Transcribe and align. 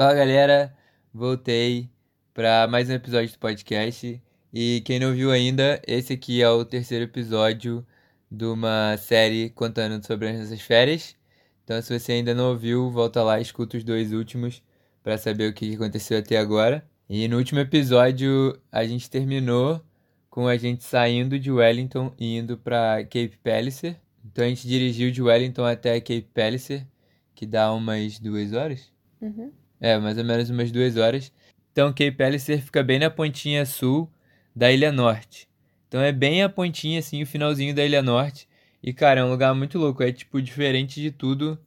Fala 0.00 0.14
galera, 0.14 0.74
voltei 1.12 1.90
para 2.32 2.66
mais 2.66 2.88
um 2.88 2.94
episódio 2.94 3.30
do 3.30 3.38
podcast. 3.38 4.18
E 4.50 4.80
quem 4.82 4.98
não 4.98 5.12
viu 5.12 5.30
ainda, 5.30 5.78
esse 5.86 6.14
aqui 6.14 6.40
é 6.40 6.48
o 6.48 6.64
terceiro 6.64 7.04
episódio 7.04 7.86
de 8.30 8.46
uma 8.46 8.96
série 8.96 9.50
contando 9.50 10.02
sobre 10.06 10.28
as 10.28 10.38
nossas 10.38 10.62
férias. 10.62 11.14
Então, 11.62 11.82
se 11.82 11.98
você 11.98 12.12
ainda 12.12 12.34
não 12.34 12.48
ouviu, 12.48 12.90
volta 12.90 13.22
lá 13.22 13.38
e 13.38 13.42
escuta 13.42 13.76
os 13.76 13.84
dois 13.84 14.10
últimos 14.14 14.62
para 15.02 15.18
saber 15.18 15.50
o 15.50 15.52
que 15.52 15.74
aconteceu 15.74 16.18
até 16.18 16.38
agora. 16.38 16.82
E 17.06 17.28
no 17.28 17.36
último 17.36 17.60
episódio, 17.60 18.58
a 18.72 18.86
gente 18.86 19.10
terminou 19.10 19.82
com 20.30 20.48
a 20.48 20.56
gente 20.56 20.82
saindo 20.82 21.38
de 21.38 21.52
Wellington 21.52 22.10
e 22.18 22.38
indo 22.38 22.56
para 22.56 23.04
Cape 23.04 23.38
Palliser. 23.44 23.96
Então, 24.24 24.46
a 24.46 24.48
gente 24.48 24.66
dirigiu 24.66 25.10
de 25.10 25.20
Wellington 25.20 25.66
até 25.66 26.00
Cape 26.00 26.28
Palliser, 26.32 26.86
que 27.34 27.44
dá 27.44 27.70
umas 27.70 28.18
duas 28.18 28.54
horas. 28.54 28.90
Uhum. 29.20 29.59
É, 29.80 29.98
mais 29.98 30.18
ou 30.18 30.24
menos 30.24 30.50
umas 30.50 30.70
duas 30.70 30.96
horas. 30.96 31.32
Então, 31.72 31.88
Cape 31.90 32.12
Palliser 32.12 32.62
fica 32.62 32.82
bem 32.82 32.98
na 32.98 33.10
pontinha 33.10 33.64
sul 33.64 34.10
da 34.54 34.70
Ilha 34.70 34.92
Norte. 34.92 35.48
Então, 35.88 36.00
é 36.00 36.12
bem 36.12 36.42
a 36.42 36.48
pontinha, 36.48 36.98
assim, 36.98 37.22
o 37.22 37.26
finalzinho 37.26 37.74
da 37.74 37.84
Ilha 37.84 38.02
Norte. 38.02 38.48
E, 38.82 38.92
cara, 38.92 39.20
é 39.20 39.24
um 39.24 39.30
lugar 39.30 39.54
muito 39.54 39.78
louco. 39.78 40.02
É, 40.02 40.12
tipo, 40.12 40.40
diferente 40.42 41.00
de 41.00 41.10
tudo 41.10 41.58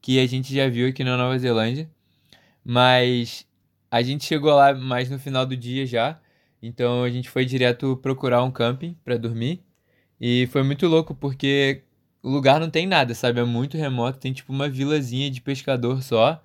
que 0.00 0.18
a 0.20 0.26
gente 0.26 0.54
já 0.54 0.68
viu 0.68 0.88
aqui 0.88 1.04
na 1.04 1.16
Nova 1.16 1.38
Zelândia. 1.38 1.88
Mas 2.64 3.46
a 3.90 4.02
gente 4.02 4.24
chegou 4.24 4.54
lá 4.54 4.74
mais 4.74 5.10
no 5.10 5.18
final 5.18 5.46
do 5.46 5.56
dia 5.56 5.86
já. 5.86 6.20
Então, 6.62 7.02
a 7.04 7.10
gente 7.10 7.28
foi 7.30 7.44
direto 7.44 7.96
procurar 7.98 8.42
um 8.44 8.50
camping 8.50 8.96
para 9.04 9.16
dormir. 9.16 9.62
E 10.20 10.46
foi 10.48 10.62
muito 10.62 10.86
louco, 10.86 11.14
porque 11.14 11.82
o 12.22 12.30
lugar 12.30 12.60
não 12.60 12.70
tem 12.70 12.86
nada, 12.86 13.14
sabe? 13.14 13.40
É 13.40 13.44
muito 13.44 13.76
remoto. 13.76 14.18
Tem, 14.18 14.32
tipo, 14.32 14.52
uma 14.52 14.68
vilazinha 14.68 15.30
de 15.30 15.40
pescador 15.40 16.02
só. 16.02 16.42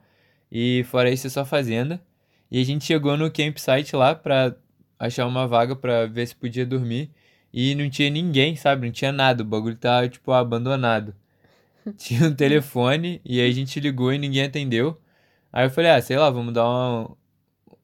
E 0.51 0.83
fora 0.85 1.11
isso 1.11 1.27
é 1.27 1.29
só 1.29 1.45
fazenda. 1.45 2.01
E 2.49 2.59
a 2.61 2.63
gente 2.65 2.85
chegou 2.85 3.17
no 3.17 3.31
campsite 3.31 3.95
lá 3.95 4.15
pra 4.15 4.55
achar 4.99 5.27
uma 5.27 5.47
vaga 5.47 5.75
pra 5.75 6.05
ver 6.05 6.27
se 6.27 6.35
podia 6.35 6.65
dormir. 6.65 7.11
E 7.53 7.75
não 7.75 7.89
tinha 7.89 8.09
ninguém, 8.09 8.55
sabe? 8.55 8.85
Não 8.87 8.93
tinha 8.93 9.11
nada. 9.11 9.43
O 9.43 9.45
bagulho 9.45 9.75
tava, 9.75 10.07
tipo, 10.09 10.31
abandonado. 10.31 11.15
Tinha 11.97 12.27
um 12.27 12.35
telefone 12.35 13.21
e 13.25 13.39
aí 13.41 13.49
a 13.49 13.53
gente 13.53 13.79
ligou 13.79 14.13
e 14.13 14.17
ninguém 14.17 14.43
atendeu. 14.43 14.99
Aí 15.51 15.65
eu 15.65 15.69
falei, 15.71 15.91
ah, 15.91 16.01
sei 16.01 16.17
lá, 16.17 16.29
vamos 16.29 16.53
dar 16.53 16.65
uma. 16.65 17.17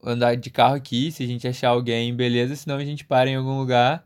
andar 0.04 0.36
de 0.36 0.50
carro 0.50 0.76
aqui. 0.76 1.12
Se 1.12 1.24
a 1.24 1.28
gente 1.28 1.48
achar 1.48 1.70
alguém, 1.70 2.16
beleza. 2.16 2.56
Senão 2.56 2.78
a 2.78 2.86
gente 2.86 3.06
para 3.06 3.30
em 3.30 3.36
algum 3.36 3.58
lugar, 3.60 4.06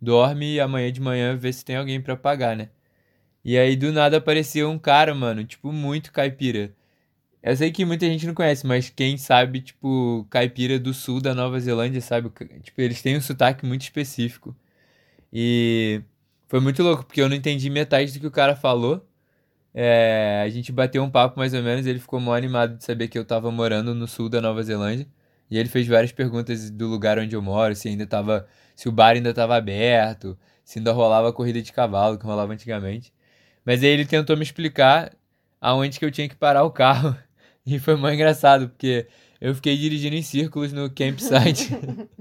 dorme 0.00 0.54
e 0.54 0.60
amanhã 0.60 0.92
de 0.92 1.00
manhã 1.00 1.36
vê 1.36 1.52
se 1.52 1.64
tem 1.64 1.76
alguém 1.76 2.00
pra 2.00 2.16
pagar, 2.16 2.56
né? 2.56 2.70
E 3.44 3.58
aí 3.58 3.76
do 3.76 3.92
nada 3.92 4.16
apareceu 4.18 4.70
um 4.70 4.78
cara, 4.78 5.14
mano, 5.14 5.44
tipo, 5.44 5.72
muito 5.72 6.12
caipira. 6.12 6.74
Eu 7.46 7.54
sei 7.54 7.70
que 7.70 7.84
muita 7.84 8.06
gente 8.06 8.26
não 8.26 8.32
conhece, 8.32 8.66
mas 8.66 8.88
quem 8.88 9.18
sabe, 9.18 9.60
tipo, 9.60 10.26
caipira 10.30 10.78
do 10.78 10.94
sul 10.94 11.20
da 11.20 11.34
Nova 11.34 11.60
Zelândia, 11.60 12.00
sabe? 12.00 12.30
Tipo, 12.62 12.80
eles 12.80 13.02
têm 13.02 13.18
um 13.18 13.20
sotaque 13.20 13.66
muito 13.66 13.82
específico. 13.82 14.56
E 15.32 16.02
foi 16.48 16.60
muito 16.60 16.82
louco, 16.82 17.04
porque 17.04 17.20
eu 17.20 17.28
não 17.28 17.36
entendi 17.36 17.70
metade 17.70 18.12
do 18.12 18.20
que 18.20 18.26
o 18.26 18.30
cara 18.30 18.56
falou. 18.56 19.06
É, 19.74 20.42
a 20.46 20.48
gente 20.50 20.72
bateu 20.72 21.02
um 21.04 21.10
papo 21.10 21.38
mais 21.38 21.54
ou 21.54 21.62
menos, 21.62 21.86
ele 21.86 21.98
ficou 21.98 22.20
mó 22.20 22.34
animado 22.34 22.78
de 22.78 22.84
saber 22.84 23.08
que 23.08 23.18
eu 23.18 23.24
tava 23.26 23.50
morando 23.50 23.94
no 23.94 24.08
sul 24.08 24.28
da 24.30 24.40
Nova 24.40 24.62
Zelândia. 24.62 25.06
E 25.50 25.58
ele 25.58 25.68
fez 25.68 25.86
várias 25.86 26.12
perguntas 26.12 26.70
do 26.70 26.88
lugar 26.88 27.18
onde 27.18 27.36
eu 27.36 27.42
moro, 27.42 27.74
se 27.74 27.88
ainda 27.88 28.06
tava. 28.06 28.48
se 28.76 28.88
o 28.88 28.92
bar 28.92 29.16
ainda 29.16 29.34
tava 29.34 29.56
aberto, 29.56 30.38
se 30.64 30.78
ainda 30.78 30.92
rolava 30.92 31.32
corrida 31.32 31.60
de 31.62 31.72
cavalo, 31.72 32.18
que 32.18 32.24
rolava 32.24 32.52
antigamente. 32.54 33.12
Mas 33.64 33.82
aí 33.82 33.90
ele 33.90 34.06
tentou 34.06 34.36
me 34.36 34.42
explicar 34.44 35.12
aonde 35.60 35.98
que 35.98 36.04
eu 36.04 36.10
tinha 36.10 36.28
que 36.28 36.36
parar 36.36 36.64
o 36.64 36.70
carro. 36.70 37.16
E 37.66 37.78
foi 37.78 37.96
muito 37.96 38.14
engraçado, 38.14 38.68
porque 38.68 39.06
eu 39.40 39.54
fiquei 39.54 39.76
dirigindo 39.76 40.14
em 40.14 40.22
círculos 40.22 40.72
no 40.72 40.90
campsite. 40.90 41.70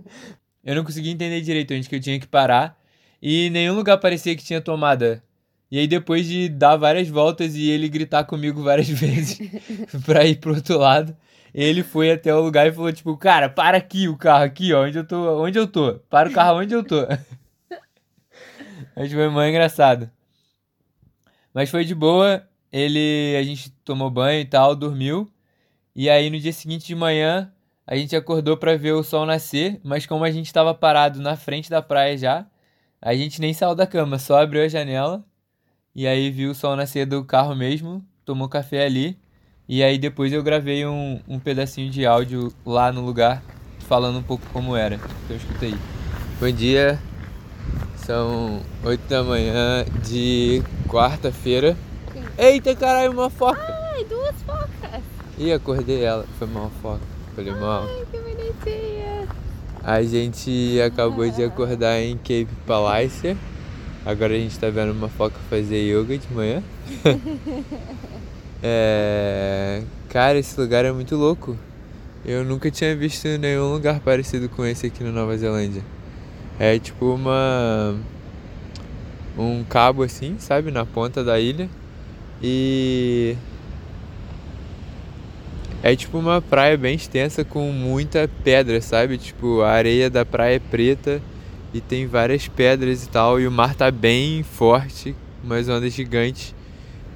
eu 0.63 0.75
não 0.75 0.83
conseguia 0.83 1.11
entender 1.11 1.41
direito 1.41 1.73
onde 1.73 1.89
que 1.89 1.95
eu 1.95 1.99
tinha 1.99 2.19
que 2.19 2.27
parar. 2.27 2.79
E 3.21 3.49
nenhum 3.49 3.75
lugar 3.75 3.97
parecia 3.97 4.35
que 4.35 4.43
tinha 4.43 4.61
tomada. 4.61 5.21
E 5.69 5.79
aí, 5.79 5.87
depois 5.87 6.25
de 6.27 6.49
dar 6.49 6.77
várias 6.77 7.09
voltas 7.09 7.55
e 7.55 7.69
ele 7.69 7.89
gritar 7.89 8.25
comigo 8.25 8.61
várias 8.61 8.87
vezes 8.89 9.39
pra 10.05 10.25
ir 10.25 10.37
pro 10.37 10.53
outro 10.55 10.77
lado, 10.77 11.15
ele 11.53 11.83
foi 11.83 12.11
até 12.11 12.33
o 12.33 12.41
lugar 12.41 12.67
e 12.67 12.71
falou, 12.71 12.91
tipo, 12.93 13.17
cara, 13.17 13.49
para 13.49 13.77
aqui 13.77 14.07
o 14.07 14.17
carro, 14.17 14.43
aqui, 14.43 14.71
ó, 14.73 14.85
onde 14.85 14.97
eu 14.97 15.07
tô, 15.07 15.43
onde 15.43 15.57
eu 15.57 15.67
tô. 15.67 15.95
Para 16.09 16.29
o 16.29 16.31
carro 16.31 16.59
onde 16.59 16.73
eu 16.73 16.83
tô. 16.83 17.07
Mas 18.95 19.11
foi 19.11 19.29
muito 19.29 19.49
engraçado. 19.49 20.09
Mas 21.53 21.69
foi 21.69 21.85
de 21.85 21.95
boa. 21.95 22.47
Ele, 22.73 23.37
a 23.39 23.43
gente 23.43 23.69
tomou 23.85 24.09
banho 24.09 24.41
e 24.41 24.45
tal, 24.45 24.75
dormiu. 24.75 25.29
E 25.95 26.09
aí 26.09 26.29
no 26.31 26.39
dia 26.39 26.51
seguinte 26.51 26.87
de 26.87 26.95
manhã, 26.95 27.53
a 27.85 27.95
gente 27.95 28.15
acordou 28.15 28.57
para 28.57 28.75
ver 28.75 28.93
o 28.93 29.03
sol 29.03 29.25
nascer, 29.27 29.79
mas 29.83 30.07
como 30.07 30.23
a 30.23 30.31
gente 30.31 30.47
estava 30.47 30.73
parado 30.73 31.21
na 31.21 31.35
frente 31.37 31.69
da 31.69 31.83
praia 31.83 32.17
já, 32.17 32.47
a 32.99 33.13
gente 33.13 33.39
nem 33.39 33.53
saiu 33.53 33.75
da 33.75 33.85
cama, 33.85 34.17
só 34.17 34.41
abriu 34.41 34.63
a 34.63 34.67
janela 34.67 35.23
e 35.95 36.07
aí 36.07 36.31
viu 36.31 36.51
o 36.51 36.55
sol 36.55 36.75
nascer 36.75 37.05
do 37.05 37.23
carro 37.23 37.55
mesmo, 37.55 38.03
tomou 38.25 38.49
café 38.49 38.85
ali. 38.85 39.19
E 39.69 39.83
aí 39.83 39.97
depois 39.99 40.33
eu 40.33 40.41
gravei 40.41 40.85
um, 40.85 41.21
um 41.27 41.39
pedacinho 41.39 41.91
de 41.91 42.05
áudio 42.05 42.51
lá 42.65 42.91
no 42.91 43.05
lugar, 43.05 43.43
falando 43.87 44.17
um 44.17 44.23
pouco 44.23 44.43
como 44.51 44.75
era. 44.75 44.95
Então 44.95 45.37
escuta 45.37 45.65
aí. 45.65 45.75
Bom 46.39 46.51
dia, 46.51 46.99
são 47.97 48.61
8 48.83 49.07
da 49.07 49.23
manhã 49.23 49.85
de 50.03 50.63
quarta-feira. 50.89 51.77
Eita 52.37 52.75
caralho, 52.75 53.11
uma 53.11 53.29
foca! 53.29 53.61
Ai, 53.93 54.03
duas 54.05 54.35
focas! 54.43 55.01
Ih, 55.37 55.53
acordei 55.53 56.03
ela. 56.03 56.25
Foi 56.39 56.47
mal 56.47 56.71
foca. 56.81 57.01
Falei 57.35 57.53
mal. 57.53 57.87
Ai, 57.87 58.05
que 58.11 58.17
bonitinha! 58.17 59.27
A 59.83 60.01
gente 60.01 60.81
acabou 60.81 61.29
de 61.29 61.43
acordar 61.43 61.99
em 62.01 62.17
Cape 62.17 62.47
Palliser. 62.65 63.37
Agora 64.03 64.33
a 64.33 64.37
gente 64.37 64.57
tá 64.57 64.69
vendo 64.69 64.93
uma 64.93 65.09
foca 65.09 65.35
fazer 65.47 65.77
yoga 65.77 66.17
de 66.17 66.33
manhã. 66.33 66.63
é... 68.63 69.83
Cara, 70.09 70.39
esse 70.39 70.59
lugar 70.59 70.85
é 70.85 70.91
muito 70.91 71.15
louco. 71.15 71.55
Eu 72.25 72.43
nunca 72.43 72.71
tinha 72.71 72.95
visto 72.95 73.27
nenhum 73.37 73.73
lugar 73.73 73.99
parecido 73.99 74.49
com 74.49 74.65
esse 74.65 74.87
aqui 74.87 75.03
na 75.03 75.11
Nova 75.11 75.37
Zelândia. 75.37 75.83
É 76.57 76.79
tipo 76.79 77.13
uma. 77.13 77.95
Um 79.37 79.63
cabo 79.63 80.01
assim, 80.01 80.37
sabe? 80.39 80.71
Na 80.71 80.85
ponta 80.85 81.23
da 81.23 81.39
ilha. 81.39 81.69
E 82.45 83.37
é 85.81 85.95
tipo 85.95 86.17
uma 86.17 86.41
praia 86.41 86.77
bem 86.77 86.95
extensa 86.95 87.45
com 87.45 87.71
muita 87.71 88.29
pedra, 88.43 88.81
sabe? 88.81 89.17
Tipo, 89.17 89.61
a 89.61 89.71
areia 89.71 90.09
da 90.09 90.25
praia 90.25 90.57
é 90.57 90.59
preta 90.59 91.21
e 91.73 91.79
tem 91.79 92.05
várias 92.05 92.49
pedras 92.49 93.05
e 93.05 93.09
tal. 93.09 93.39
E 93.39 93.47
o 93.47 93.51
mar 93.51 93.73
tá 93.75 93.89
bem 93.89 94.43
forte, 94.43 95.15
umas 95.41 95.69
ondas 95.69 95.93
gigantes. 95.93 96.53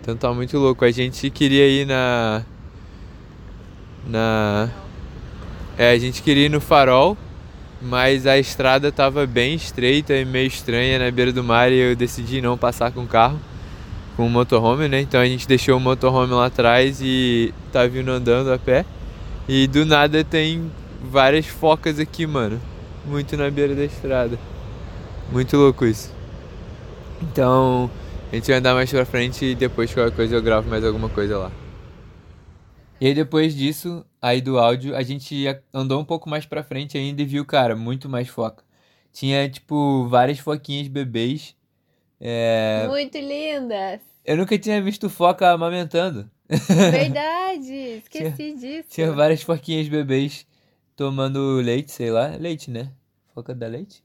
Então 0.01 0.15
tá 0.15 0.33
muito 0.33 0.57
louco. 0.57 0.85
A 0.85 0.91
gente 0.91 1.29
queria 1.29 1.67
ir 1.67 1.85
na. 1.85 2.45
Na. 4.07 4.69
É, 5.77 5.91
a 5.91 5.97
gente 5.97 6.21
queria 6.21 6.45
ir 6.45 6.49
no 6.49 6.61
farol, 6.61 7.17
mas 7.81 8.25
a 8.25 8.39
estrada 8.39 8.93
tava 8.93 9.27
bem 9.27 9.55
estreita 9.55 10.13
e 10.13 10.23
meio 10.23 10.47
estranha 10.47 10.97
na 10.97 11.11
beira 11.11 11.33
do 11.33 11.43
mar 11.43 11.69
e 11.69 11.75
eu 11.75 11.95
decidi 11.97 12.41
não 12.41 12.57
passar 12.57 12.93
com 12.93 13.03
o 13.03 13.07
carro 13.07 13.37
com 14.17 14.25
o 14.25 14.29
motorhome, 14.29 14.89
né? 14.89 14.99
Então 14.99 15.21
a 15.21 15.25
gente 15.25 15.47
deixou 15.47 15.77
o 15.77 15.79
motorhome 15.79 16.33
lá 16.33 16.47
atrás 16.47 16.99
e 17.01 17.53
tá 17.71 17.85
vindo 17.85 18.09
andando 18.09 18.51
a 18.51 18.57
pé. 18.57 18.83
E 19.47 19.67
do 19.67 19.85
nada 19.85 20.23
tem 20.23 20.69
várias 21.01 21.45
focas 21.45 21.99
aqui, 21.99 22.25
mano. 22.25 22.59
Muito 23.05 23.37
na 23.37 23.49
beira 23.49 23.75
da 23.75 23.85
estrada. 23.85 24.37
Muito 25.31 25.55
louco 25.55 25.85
isso. 25.85 26.11
Então, 27.21 27.89
a 28.31 28.35
gente 28.35 28.47
vai 28.47 28.57
andar 28.57 28.73
mais 28.73 28.89
pra 28.89 29.05
frente 29.05 29.45
e 29.45 29.55
depois 29.55 29.93
qualquer 29.93 30.15
coisa 30.15 30.35
eu 30.35 30.41
gravo 30.41 30.67
mais 30.67 30.83
alguma 30.83 31.09
coisa 31.09 31.37
lá. 31.37 31.51
E 32.99 33.05
aí 33.05 33.13
depois 33.13 33.55
disso, 33.55 34.03
aí 34.19 34.41
do 34.41 34.57
áudio, 34.57 34.95
a 34.95 35.03
gente 35.03 35.45
andou 35.71 36.01
um 36.01 36.05
pouco 36.05 36.27
mais 36.27 36.45
pra 36.45 36.63
frente 36.63 36.97
ainda 36.97 37.21
e 37.21 37.25
viu, 37.25 37.45
cara, 37.45 37.75
muito 37.75 38.09
mais 38.09 38.27
foca. 38.27 38.63
Tinha, 39.13 39.47
tipo, 39.47 40.07
várias 40.07 40.39
foquinhas 40.39 40.87
bebês. 40.87 41.55
É... 42.19 42.85
Muito 42.87 43.17
lindas! 43.17 44.01
Eu 44.25 44.35
nunca 44.35 44.57
tinha 44.57 44.81
visto 44.81 45.09
foca 45.09 45.49
amamentando. 45.49 46.29
Verdade, 46.49 47.73
esqueci 48.03 48.35
tinha, 48.35 48.55
disso. 48.55 48.89
Tinha 48.89 49.11
várias 49.11 49.41
foquinhas 49.41 49.87
bebês 49.87 50.45
tomando 50.95 51.55
leite, 51.61 51.91
sei 51.91 52.11
lá. 52.11 52.35
Leite, 52.35 52.71
né? 52.71 52.91
Foca 53.33 53.53
dá 53.53 53.67
leite? 53.67 54.03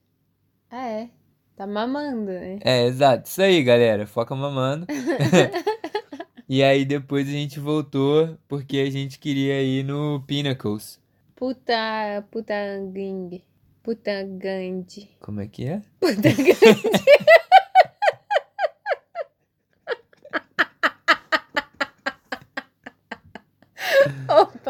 Ah, 0.71 0.89
é. 0.89 1.09
Tá 1.57 1.67
mamando, 1.67 2.31
né? 2.31 2.59
É, 2.63 2.87
exato. 2.87 3.29
Isso 3.29 3.43
aí, 3.43 3.63
galera. 3.63 4.07
Foca 4.07 4.35
mamando. 4.35 4.87
e 6.49 6.63
aí 6.63 6.85
depois 6.85 7.29
a 7.29 7.33
gente 7.33 7.59
voltou 7.59 8.39
porque 8.47 8.79
a 8.79 8.91
gente 8.91 9.19
queria 9.19 9.63
ir 9.63 9.85
no 9.85 10.23
Pinnacles. 10.27 11.01
Puta. 11.35 12.25
Putangang. 12.31 13.43
Putangande. 13.83 15.11
Como 15.21 15.41
é 15.41 15.49
que 15.49 15.67
é? 15.67 15.83
Putangande. 15.99 16.57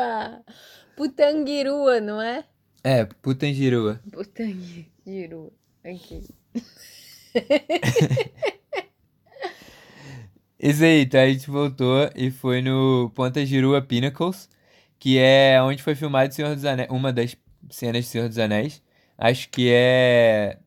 Opa! 0.03 0.43
Putanguirua, 0.97 2.01
não 2.01 2.21
é? 2.21 2.45
É, 2.83 3.05
Putanjirua. 3.05 4.01
Putanguirua. 4.13 5.53
Aqui. 5.85 6.23
Isso 10.59 10.85
aí, 10.85 11.03
então 11.03 11.21
a 11.21 11.27
gente 11.27 11.49
voltou 11.51 12.11
e 12.15 12.31
foi 12.31 12.63
no 12.63 13.11
Ponta 13.15 13.41
Pinnacles, 13.89 14.49
que 14.99 15.19
é 15.19 15.61
onde 15.63 15.83
foi 15.83 15.95
filmado 15.97 16.33
Senhor 16.33 16.55
dos 16.55 16.65
Anéis, 16.65 16.89
uma 16.91 17.13
das 17.13 17.37
cenas 17.71 18.05
de 18.05 18.11
Senhor 18.11 18.29
dos 18.29 18.39
Anéis. 18.39 18.81
Acho 19.19 19.49
que 19.49 19.71
é 19.73 20.59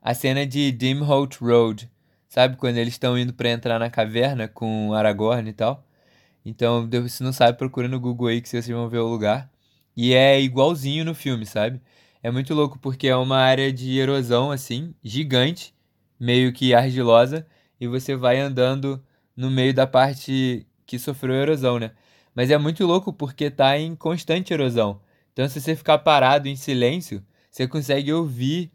a 0.00 0.14
cena 0.14 0.46
de 0.46 0.72
Dimholt 0.72 1.36
Road, 1.40 1.90
sabe? 2.28 2.56
Quando 2.56 2.78
eles 2.78 2.94
estão 2.94 3.18
indo 3.18 3.34
para 3.34 3.50
entrar 3.50 3.78
na 3.78 3.90
caverna 3.90 4.48
com 4.48 4.94
Aragorn 4.94 5.50
e 5.50 5.52
tal. 5.52 5.84
Então, 6.44 6.88
se 7.08 7.22
não 7.22 7.32
sabe, 7.32 7.56
procura 7.58 7.88
no 7.88 7.98
Google 8.00 8.28
aí 8.28 8.40
que 8.40 8.48
vocês 8.48 8.66
vão 8.68 8.88
ver 8.88 8.98
o 8.98 9.08
lugar. 9.08 9.50
E 9.96 10.12
é 10.14 10.40
igualzinho 10.40 11.04
no 11.04 11.14
filme, 11.14 11.46
sabe? 11.46 11.80
É 12.22 12.30
muito 12.30 12.54
louco 12.54 12.78
porque 12.78 13.08
é 13.08 13.16
uma 13.16 13.38
área 13.38 13.72
de 13.72 13.98
erosão, 13.98 14.50
assim, 14.50 14.94
gigante, 15.02 15.74
meio 16.18 16.52
que 16.52 16.74
argilosa, 16.74 17.46
e 17.80 17.86
você 17.86 18.16
vai 18.16 18.40
andando 18.40 19.02
no 19.36 19.50
meio 19.50 19.74
da 19.74 19.86
parte 19.86 20.66
que 20.86 20.98
sofreu 20.98 21.34
erosão, 21.36 21.78
né? 21.78 21.92
Mas 22.34 22.50
é 22.50 22.58
muito 22.58 22.84
louco 22.86 23.12
porque 23.12 23.50
tá 23.50 23.78
em 23.78 23.94
constante 23.94 24.52
erosão. 24.52 25.00
Então, 25.32 25.48
se 25.48 25.60
você 25.60 25.76
ficar 25.76 25.98
parado 25.98 26.48
em 26.48 26.56
silêncio, 26.56 27.24
você 27.50 27.66
consegue 27.68 28.12
ouvir. 28.12 28.72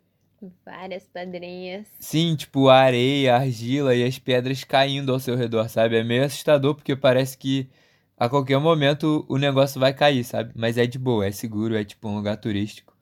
Várias 0.66 1.04
pedrinhas. 1.04 1.88
Sim, 2.00 2.36
tipo 2.36 2.70
a 2.70 2.78
areia, 2.78 3.36
a 3.36 3.40
argila 3.40 3.94
e 3.96 4.04
as 4.04 4.18
pedras 4.18 4.64
caindo 4.64 5.12
ao 5.12 5.20
seu 5.20 5.36
redor, 5.36 5.68
sabe? 5.70 5.98
É 5.98 6.04
meio 6.04 6.24
assustador 6.24 6.76
porque 6.76 6.96
parece 6.96 7.38
que 7.38 7.70
a 8.18 8.30
qualquer 8.30 8.60
momento 8.60 9.26
o 9.30 9.38
negócio 9.38 9.80
vai 9.80 9.94
cair, 9.94 10.24
sabe? 10.24 10.52
Mas 10.56 10.78
é 10.78 10.86
de 10.86 10.98
boa, 11.00 11.26
é 11.26 11.32
seguro, 11.32 11.76
é 11.76 11.84
tipo 11.84 12.08
um 12.08 12.16
lugar 12.16 12.38
turístico. 12.38 12.96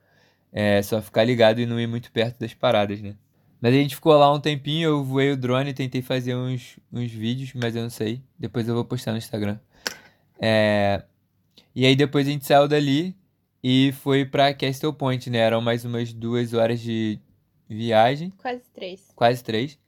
É 0.52 0.82
só 0.82 1.02
ficar 1.02 1.24
ligado 1.24 1.60
e 1.60 1.66
não 1.66 1.80
ir 1.80 1.88
muito 1.88 2.12
perto 2.12 2.40
das 2.40 2.54
paradas, 2.54 3.02
né? 3.02 3.16
Mas 3.62 3.74
a 3.74 3.78
gente 3.78 3.96
ficou 3.96 4.14
lá 4.16 4.32
um 4.34 4.40
tempinho, 4.40 4.90
eu 4.90 5.04
voei 5.04 5.32
o 5.32 5.38
drone, 5.38 5.74
tentei 5.74 6.02
fazer 6.02 6.36
uns, 6.36 6.80
uns 6.92 7.12
vídeos, 7.12 7.54
mas 7.56 7.76
eu 7.76 7.84
não 7.84 7.90
sei. 7.90 8.22
Depois 8.38 8.68
eu 8.68 8.76
vou 8.76 8.86
postar 8.86 9.12
no 9.12 9.18
Instagram. 9.18 9.60
É... 10.40 11.04
E 11.76 11.86
aí 11.86 11.96
depois 11.96 12.28
a 12.28 12.32
gente 12.32 12.46
saiu 12.46 12.68
dali 12.68 13.16
e 13.64 13.92
foi 13.94 14.26
pra 14.26 14.54
Castle 14.54 14.94
Point, 14.94 15.30
né? 15.30 15.40
Eram 15.40 15.62
mais 15.62 15.86
umas 15.86 16.14
duas 16.14 16.54
horas 16.54 16.80
de 16.80 17.20
viagem. 17.70 18.32
Quase 18.38 18.64
três. 18.74 19.12
Quase 19.16 19.44
três. 19.44 19.80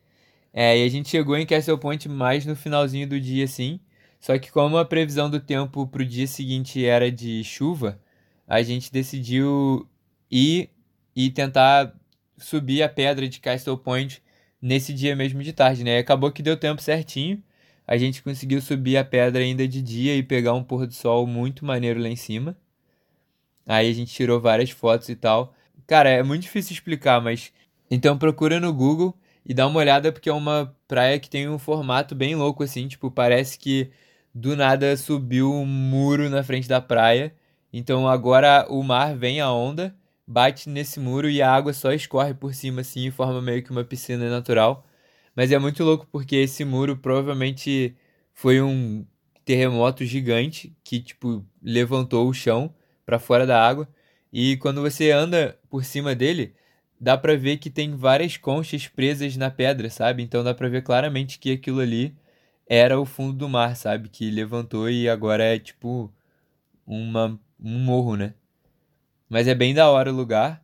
É, 0.53 0.77
e 0.77 0.83
a 0.83 0.89
gente 0.89 1.09
chegou 1.09 1.37
em 1.37 1.45
Castle 1.45 1.77
Point 1.77 2.09
mais 2.09 2.45
no 2.45 2.55
finalzinho 2.55 3.07
do 3.07 3.19
dia, 3.19 3.45
assim. 3.45 3.79
Só 4.19 4.37
que 4.37 4.51
como 4.51 4.77
a 4.77 4.85
previsão 4.85 5.29
do 5.29 5.39
tempo 5.39 5.87
pro 5.87 6.05
dia 6.05 6.27
seguinte 6.27 6.85
era 6.85 7.11
de 7.11 7.43
chuva, 7.43 7.99
a 8.47 8.61
gente 8.61 8.91
decidiu 8.91 9.87
ir 10.29 10.69
e 11.15 11.29
tentar 11.29 11.95
subir 12.37 12.83
a 12.83 12.89
pedra 12.89 13.27
de 13.27 13.39
Castle 13.39 13.77
Point 13.77 14.21
nesse 14.61 14.93
dia 14.93 15.15
mesmo 15.15 15.41
de 15.43 15.53
tarde, 15.53 15.83
né? 15.83 15.97
E 15.97 15.99
acabou 15.99 16.31
que 16.31 16.43
deu 16.43 16.57
tempo 16.57 16.81
certinho. 16.81 17.41
A 17.87 17.97
gente 17.97 18.21
conseguiu 18.21 18.61
subir 18.61 18.97
a 18.97 19.03
pedra 19.03 19.41
ainda 19.41 19.67
de 19.67 19.81
dia 19.81 20.15
e 20.15 20.21
pegar 20.21 20.53
um 20.53 20.63
pôr 20.63 20.85
do 20.85 20.93
sol 20.93 21.25
muito 21.25 21.65
maneiro 21.65 22.01
lá 22.01 22.09
em 22.09 22.15
cima. 22.15 22.57
Aí 23.65 23.89
a 23.89 23.93
gente 23.93 24.13
tirou 24.13 24.39
várias 24.39 24.69
fotos 24.69 25.09
e 25.09 25.15
tal. 25.15 25.53
Cara, 25.87 26.09
é 26.09 26.21
muito 26.21 26.43
difícil 26.43 26.73
explicar, 26.73 27.21
mas 27.21 27.51
então 27.89 28.17
procura 28.17 28.59
no 28.59 28.73
Google 28.73 29.17
e 29.45 29.53
dá 29.53 29.67
uma 29.67 29.79
olhada 29.79 30.11
porque 30.11 30.29
é 30.29 30.33
uma 30.33 30.75
praia 30.87 31.19
que 31.19 31.29
tem 31.29 31.49
um 31.49 31.59
formato 31.59 32.15
bem 32.15 32.35
louco 32.35 32.63
assim, 32.63 32.87
tipo, 32.87 33.09
parece 33.11 33.57
que 33.57 33.91
do 34.33 34.55
nada 34.55 34.95
subiu 34.97 35.51
um 35.53 35.65
muro 35.65 36.29
na 36.29 36.43
frente 36.43 36.67
da 36.67 36.81
praia. 36.81 37.33
Então 37.73 38.07
agora 38.07 38.65
o 38.69 38.83
mar 38.83 39.15
vem 39.15 39.41
a 39.41 39.51
onda 39.51 39.95
bate 40.29 40.69
nesse 40.69 40.99
muro 40.99 41.27
e 41.27 41.41
a 41.41 41.51
água 41.51 41.73
só 41.73 41.91
escorre 41.91 42.35
por 42.35 42.53
cima 42.53 42.81
assim 42.81 43.07
e 43.07 43.11
forma 43.11 43.41
meio 43.41 43.63
que 43.63 43.71
uma 43.71 43.83
piscina 43.83 44.29
natural. 44.29 44.85
Mas 45.35 45.51
é 45.51 45.57
muito 45.57 45.83
louco 45.83 46.07
porque 46.11 46.35
esse 46.35 46.63
muro 46.63 46.95
provavelmente 46.97 47.95
foi 48.33 48.61
um 48.61 49.05
terremoto 49.43 50.05
gigante 50.05 50.75
que 50.83 50.99
tipo 51.01 51.43
levantou 51.61 52.27
o 52.29 52.33
chão 52.33 52.73
para 53.05 53.17
fora 53.17 53.47
da 53.47 53.59
água 53.59 53.87
e 54.31 54.57
quando 54.57 54.81
você 54.81 55.11
anda 55.11 55.57
por 55.69 55.83
cima 55.83 56.13
dele, 56.13 56.53
dá 56.99 57.17
para 57.17 57.35
ver 57.35 57.57
que 57.57 57.69
tem 57.69 57.95
várias 57.95 58.37
conchas 58.37 58.87
presas 58.87 59.37
na 59.37 59.49
pedra, 59.49 59.89
sabe? 59.89 60.23
Então 60.23 60.43
dá 60.43 60.53
para 60.53 60.69
ver 60.69 60.83
claramente 60.83 61.39
que 61.39 61.51
aquilo 61.53 61.79
ali 61.79 62.15
era 62.67 62.99
o 62.99 63.05
fundo 63.05 63.33
do 63.33 63.49
mar, 63.49 63.75
sabe? 63.75 64.09
Que 64.09 64.29
levantou 64.31 64.89
e 64.89 65.09
agora 65.09 65.43
é 65.43 65.59
tipo 65.59 66.13
uma, 66.85 67.39
um 67.59 67.79
morro, 67.79 68.15
né? 68.15 68.33
Mas 69.29 69.47
é 69.47 69.55
bem 69.55 69.73
da 69.73 69.89
hora 69.89 70.11
o 70.11 70.15
lugar. 70.15 70.63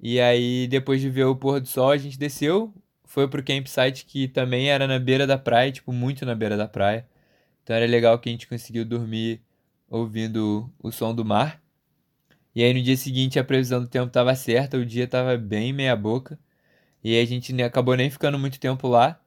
E 0.00 0.20
aí, 0.20 0.68
depois 0.68 1.00
de 1.00 1.10
ver 1.10 1.24
o 1.24 1.36
pôr 1.36 1.60
do 1.60 1.68
sol, 1.68 1.90
a 1.90 1.96
gente 1.96 2.18
desceu, 2.18 2.74
foi 3.04 3.28
pro 3.28 3.42
campsite 3.44 4.04
que 4.04 4.28
também 4.28 4.68
era 4.70 4.86
na 4.86 4.98
beira 4.98 5.26
da 5.26 5.38
praia, 5.38 5.72
tipo, 5.72 5.92
muito 5.92 6.26
na 6.26 6.34
beira 6.34 6.56
da 6.56 6.68
praia. 6.68 7.06
Então 7.62 7.74
era 7.76 7.86
legal 7.86 8.18
que 8.18 8.28
a 8.28 8.32
gente 8.32 8.46
conseguiu 8.46 8.84
dormir 8.84 9.40
ouvindo 9.88 10.70
o 10.78 10.92
som 10.92 11.14
do 11.14 11.24
mar. 11.24 11.63
E 12.54 12.62
aí 12.64 12.72
no 12.74 12.82
dia 12.82 12.96
seguinte 12.96 13.38
a 13.38 13.44
previsão 13.44 13.80
do 13.82 13.88
tempo 13.88 14.08
estava 14.08 14.34
certa, 14.34 14.76
o 14.76 14.86
dia 14.86 15.04
estava 15.04 15.36
bem 15.36 15.72
meia 15.72 15.96
boca. 15.96 16.38
E 17.02 17.18
a 17.20 17.24
gente 17.24 17.60
acabou 17.62 17.96
nem 17.96 18.10
ficando 18.10 18.38
muito 18.38 18.60
tempo 18.60 18.88
lá. 18.88 19.20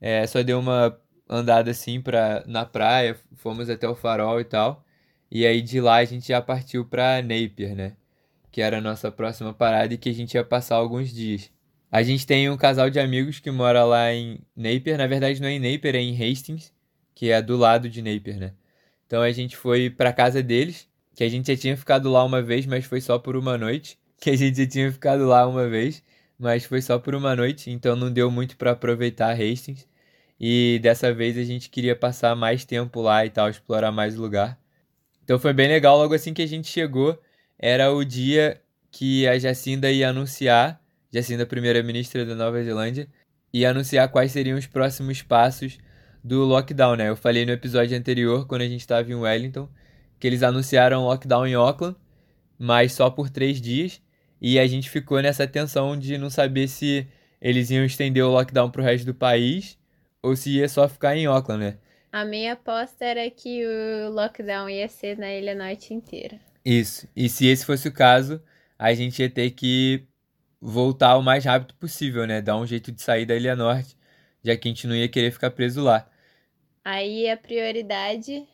É, 0.00 0.26
só 0.26 0.42
deu 0.42 0.60
uma 0.60 0.98
andada 1.28 1.70
assim 1.70 2.00
pra, 2.00 2.44
na 2.46 2.66
praia, 2.66 3.16
fomos 3.36 3.70
até 3.70 3.88
o 3.88 3.94
farol 3.94 4.40
e 4.40 4.44
tal. 4.44 4.84
E 5.30 5.46
aí 5.46 5.62
de 5.62 5.80
lá 5.80 5.96
a 5.96 6.04
gente 6.04 6.28
já 6.28 6.42
partiu 6.42 6.84
pra 6.84 7.22
Napier, 7.22 7.74
né? 7.74 7.96
que 8.54 8.62
era 8.62 8.78
a 8.78 8.80
nossa 8.80 9.10
próxima 9.10 9.52
parada 9.52 9.92
e 9.92 9.98
que 9.98 10.08
a 10.08 10.12
gente 10.12 10.34
ia 10.34 10.44
passar 10.44 10.76
alguns 10.76 11.12
dias. 11.12 11.50
A 11.90 12.04
gente 12.04 12.24
tem 12.24 12.48
um 12.48 12.56
casal 12.56 12.88
de 12.88 13.00
amigos 13.00 13.40
que 13.40 13.50
mora 13.50 13.82
lá 13.84 14.12
em 14.12 14.38
Napier, 14.54 14.96
na 14.96 15.08
verdade 15.08 15.42
não 15.42 15.48
é 15.48 15.54
em 15.54 15.58
Napier, 15.58 15.96
é 15.96 15.98
em 15.98 16.14
Hastings, 16.14 16.72
que 17.16 17.32
é 17.32 17.42
do 17.42 17.56
lado 17.56 17.90
de 17.90 18.00
Napier, 18.00 18.38
né? 18.38 18.52
Então 19.08 19.22
a 19.22 19.32
gente 19.32 19.56
foi 19.56 19.90
pra 19.90 20.12
casa 20.12 20.40
deles, 20.40 20.88
que 21.14 21.24
a 21.24 21.28
gente 21.28 21.46
já 21.52 21.56
tinha 21.56 21.76
ficado 21.76 22.10
lá 22.10 22.24
uma 22.24 22.42
vez, 22.42 22.66
mas 22.66 22.84
foi 22.84 23.00
só 23.00 23.18
por 23.18 23.36
uma 23.36 23.56
noite. 23.56 23.98
Que 24.20 24.30
a 24.30 24.36
gente 24.36 24.56
já 24.56 24.66
tinha 24.66 24.92
ficado 24.92 25.26
lá 25.26 25.46
uma 25.46 25.68
vez, 25.68 26.02
mas 26.38 26.64
foi 26.64 26.80
só 26.80 26.98
por 26.98 27.14
uma 27.14 27.36
noite, 27.36 27.70
então 27.70 27.94
não 27.94 28.12
deu 28.12 28.30
muito 28.30 28.56
para 28.56 28.72
aproveitar 28.72 29.32
Hastings. 29.32 29.86
E 30.40 30.78
dessa 30.82 31.12
vez 31.12 31.38
a 31.38 31.44
gente 31.44 31.70
queria 31.70 31.94
passar 31.94 32.34
mais 32.34 32.64
tempo 32.64 33.00
lá 33.00 33.24
e 33.24 33.30
tal, 33.30 33.48
explorar 33.48 33.92
mais 33.92 34.18
o 34.18 34.22
lugar. 34.22 34.58
Então 35.22 35.38
foi 35.38 35.52
bem 35.52 35.68
legal, 35.68 35.96
logo 35.96 36.14
assim 36.14 36.34
que 36.34 36.42
a 36.42 36.46
gente 36.46 36.68
chegou, 36.68 37.20
era 37.58 37.92
o 37.92 38.04
dia 38.04 38.60
que 38.90 39.26
a 39.26 39.38
Jacinda 39.38 39.90
ia 39.90 40.10
anunciar, 40.10 40.80
Jacinda, 41.12 41.46
primeira-ministra 41.46 42.24
da 42.24 42.34
Nova 42.34 42.62
Zelândia, 42.62 43.08
ia 43.52 43.70
anunciar 43.70 44.08
quais 44.10 44.32
seriam 44.32 44.58
os 44.58 44.66
próximos 44.66 45.22
passos 45.22 45.78
do 46.22 46.44
lockdown, 46.44 46.96
né? 46.96 47.08
Eu 47.08 47.16
falei 47.16 47.46
no 47.46 47.52
episódio 47.52 47.96
anterior, 47.96 48.46
quando 48.46 48.62
a 48.62 48.68
gente 48.68 48.80
estava 48.80 49.10
em 49.10 49.14
Wellington, 49.14 49.68
que 50.24 50.28
eles 50.28 50.42
anunciaram 50.42 51.04
lockdown 51.04 51.46
em 51.46 51.52
Auckland, 51.52 51.94
mas 52.58 52.94
só 52.94 53.10
por 53.10 53.28
três 53.28 53.60
dias, 53.60 54.00
e 54.40 54.58
a 54.58 54.66
gente 54.66 54.88
ficou 54.88 55.20
nessa 55.20 55.46
tensão 55.46 55.98
de 55.98 56.16
não 56.16 56.30
saber 56.30 56.66
se 56.66 57.06
eles 57.42 57.68
iam 57.68 57.84
estender 57.84 58.24
o 58.24 58.30
lockdown 58.30 58.70
para 58.70 58.80
o 58.80 58.84
resto 58.84 59.04
do 59.04 59.14
país 59.14 59.78
ou 60.22 60.34
se 60.34 60.52
ia 60.52 60.66
só 60.66 60.88
ficar 60.88 61.14
em 61.14 61.26
Auckland, 61.26 61.62
né? 61.62 61.78
A 62.10 62.24
minha 62.24 62.54
aposta 62.54 63.04
era 63.04 63.28
que 63.28 63.66
o 63.66 64.12
lockdown 64.12 64.70
ia 64.70 64.88
ser 64.88 65.18
na 65.18 65.30
Ilha 65.30 65.54
Norte 65.54 65.92
inteira. 65.92 66.40
Isso. 66.64 67.06
E 67.14 67.28
se 67.28 67.46
esse 67.46 67.66
fosse 67.66 67.88
o 67.88 67.92
caso, 67.92 68.42
a 68.78 68.94
gente 68.94 69.20
ia 69.20 69.28
ter 69.28 69.50
que 69.50 70.06
voltar 70.58 71.18
o 71.18 71.22
mais 71.22 71.44
rápido 71.44 71.74
possível, 71.74 72.26
né? 72.26 72.40
Dar 72.40 72.56
um 72.56 72.66
jeito 72.66 72.90
de 72.90 73.02
sair 73.02 73.26
da 73.26 73.36
Ilha 73.36 73.54
Norte, 73.54 73.94
já 74.42 74.56
que 74.56 74.68
a 74.68 74.70
gente 74.70 74.86
não 74.86 74.96
ia 74.96 75.06
querer 75.06 75.32
ficar 75.32 75.50
preso 75.50 75.82
lá. 75.82 76.10
Aí 76.82 77.28
a 77.28 77.36
prioridade 77.36 78.48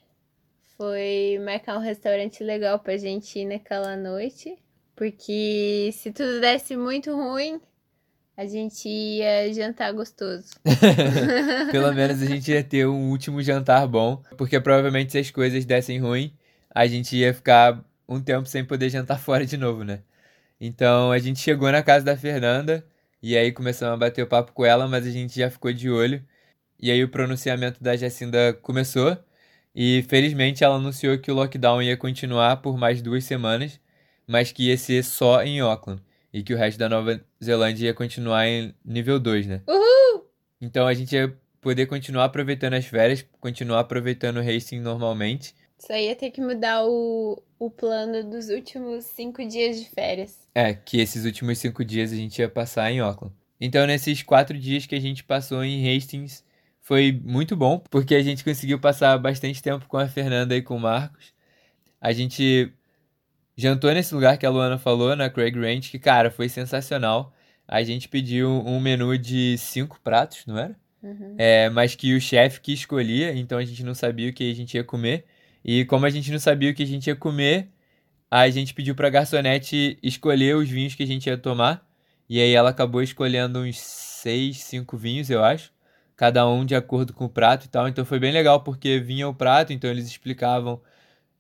foi 0.81 1.39
marcar 1.45 1.77
um 1.77 1.83
restaurante 1.83 2.43
legal 2.43 2.79
pra 2.79 2.97
gente 2.97 3.39
ir 3.39 3.45
naquela 3.45 3.95
noite. 3.99 4.57
Porque 4.97 5.91
se 5.93 6.11
tudo 6.11 6.41
desse 6.41 6.75
muito 6.75 7.15
ruim, 7.15 7.61
a 8.35 8.47
gente 8.47 8.89
ia 8.89 9.53
jantar 9.53 9.93
gostoso. 9.93 10.55
Pelo 11.71 11.93
menos 11.93 12.23
a 12.23 12.25
gente 12.25 12.51
ia 12.51 12.65
ter 12.65 12.87
um 12.87 13.11
último 13.11 13.43
jantar 13.43 13.87
bom. 13.87 14.23
Porque 14.39 14.59
provavelmente 14.59 15.13
se 15.13 15.19
as 15.19 15.31
coisas 15.31 15.67
dessem 15.67 15.99
ruim, 15.99 16.33
a 16.75 16.87
gente 16.87 17.15
ia 17.15 17.35
ficar 17.35 17.85
um 18.09 18.19
tempo 18.19 18.49
sem 18.49 18.65
poder 18.65 18.89
jantar 18.89 19.21
fora 19.21 19.45
de 19.45 19.59
novo, 19.59 19.85
né? 19.85 20.01
Então 20.59 21.13
a 21.13 21.19
gente 21.19 21.41
chegou 21.41 21.71
na 21.71 21.83
casa 21.83 22.07
da 22.07 22.17
Fernanda 22.17 22.83
e 23.23 23.37
aí 23.37 23.53
começamos 23.53 23.93
a 23.93 23.99
bater 23.99 24.23
o 24.23 24.27
papo 24.27 24.53
com 24.53 24.65
ela, 24.65 24.89
mas 24.89 25.07
a 25.07 25.11
gente 25.11 25.39
já 25.39 25.51
ficou 25.51 25.75
de 25.75 25.91
olho. 25.91 26.25
E 26.81 26.91
aí 26.91 27.05
o 27.05 27.09
pronunciamento 27.11 27.83
da 27.83 27.95
Jacinda 27.97 28.55
começou 28.55 29.19
e 29.75 30.05
felizmente 30.09 30.65
ela 30.65 30.77
anunciou 30.77 31.19
que 31.19 31.31
o 31.31 31.35
lockdown 31.35 31.83
ia 31.83 31.97
continuar 31.97 32.57
por 32.59 32.77
mais 32.77 33.01
duas 33.01 33.25
semanas, 33.25 33.81
mas 34.27 34.53
que 34.53 34.69
ia 34.69 34.77
ser 34.77 35.03
só 35.05 35.43
em 35.43 35.61
Auckland 35.61 36.03
e 36.33 36.43
que 36.43 36.55
o 36.55 36.57
resto 36.57 36.79
da 36.79 36.89
Nova 36.89 37.21
Zelândia 37.43 37.87
ia 37.87 37.95
continuar 37.95 38.47
em 38.47 38.75
nível 38.85 39.19
2, 39.19 39.47
né? 39.47 39.63
Uhul! 39.67 40.27
Então 40.61 40.87
a 40.87 40.95
gente 40.95 41.15
ia 41.15 41.37
poder 41.61 41.87
continuar 41.87 42.25
aproveitando 42.25 42.75
as 42.75 42.87
férias, 42.87 43.25
continuar 43.41 43.81
aproveitando 43.81 44.39
o 44.39 44.43
racing 44.43 44.81
normalmente 44.81 45.55
Só 45.79 45.95
ia 45.95 46.17
ter 46.17 46.31
que 46.31 46.41
mudar 46.41 46.85
o, 46.87 47.43
o 47.59 47.71
plano 47.71 48.29
dos 48.29 48.49
últimos 48.49 49.05
cinco 49.05 49.47
dias 49.47 49.79
de 49.79 49.89
férias. 49.89 50.39
É, 50.55 50.75
que 50.75 51.01
esses 51.01 51.25
últimos 51.25 51.59
cinco 51.59 51.85
dias 51.85 52.13
a 52.13 52.17
gente 52.17 52.39
ia 52.39 52.49
passar 52.49 52.91
em 52.91 53.01
Auckland. 53.01 53.35
Então, 53.61 53.87
nesses 53.87 54.23
quatro 54.23 54.59
dias 54.59 54.87
que 54.87 54.95
a 54.95 55.01
gente 55.01 55.23
passou 55.23 55.63
em 55.63 55.97
Hastings, 55.97 56.43
foi 56.81 57.13
muito 57.25 57.57
bom, 57.57 57.79
porque 57.91 58.15
a 58.15 58.23
gente 58.23 58.43
conseguiu 58.43 58.79
passar 58.79 59.17
bastante 59.19 59.63
tempo 59.63 59.87
com 59.87 59.97
a 59.97 60.09
Fernanda 60.09 60.57
e 60.57 60.63
com 60.63 60.77
o 60.77 60.81
Marcos. 60.81 61.33
A 62.01 62.13
gente 62.13 62.73
jantou 63.57 63.93
nesse 63.93 64.15
lugar 64.15 64.39
que 64.39 64.47
a 64.47 64.51
Luana 64.51 64.79
falou, 64.79 65.15
na 65.15 65.29
Craig 65.29 65.55
Ranch, 65.55 65.91
que, 65.91 65.99
cara, 65.99 66.31
foi 66.31 66.49
sensacional. 66.49 67.33
A 67.69 67.83
gente 67.83 68.09
pediu 68.09 68.49
um 68.49 68.81
menu 68.81 69.17
de 69.17 69.57
cinco 69.59 70.01
pratos, 70.03 70.45
não 70.47 70.59
era? 70.59 70.77
Uhum. 71.03 71.35
É, 71.39 71.71
mas 71.71 71.95
que 71.95 72.15
o 72.15 72.21
chefe 72.21 72.61
que 72.61 72.73
escolhia, 72.73 73.33
então 73.35 73.59
a 73.59 73.65
gente 73.65 73.83
não 73.85 73.95
sabia 73.95 74.31
o 74.31 74.33
que 74.33 74.51
a 74.51 74.55
gente 74.55 74.75
ia 74.75 74.85
comer. 74.85 75.25
E 75.65 75.85
como 75.85 76.07
a 76.07 76.11
gente 76.11 76.31
não 76.33 76.39
sabia 76.39 76.71
o 76.71 76.75
que 76.75 76.83
a 76.83 76.87
gente 76.87 77.07
ia 77.07 77.17
comer, 77.17 77.69
a 78.31 78.49
gente 78.49 78.75
pediu 78.75 78.95
pra 78.95 79.11
garçonete 79.11 79.99
escolher 80.03 80.57
os 80.57 80.69
vinhos 80.69 80.95
que 80.95 81.03
a 81.03 81.07
gente 81.07 81.27
ia 81.27 81.37
tomar. 81.37 81.87
E 82.29 82.41
aí 82.41 82.55
ela 82.55 82.71
acabou 82.71 83.03
escolhendo 83.03 83.61
uns 83.61 83.79
seis, 83.79 84.59
cinco 84.59 84.97
vinhos, 84.97 85.31
eu 85.31 85.45
acho. 85.45 85.73
Cada 86.21 86.47
um 86.47 86.67
de 86.67 86.75
acordo 86.75 87.15
com 87.15 87.25
o 87.25 87.29
prato 87.31 87.65
e 87.65 87.69
tal. 87.71 87.89
Então 87.89 88.05
foi 88.05 88.19
bem 88.19 88.31
legal, 88.31 88.63
porque 88.63 89.01
vinha 89.01 89.27
o 89.27 89.35
prato, 89.35 89.73
então 89.73 89.89
eles 89.89 90.07
explicavam 90.07 90.79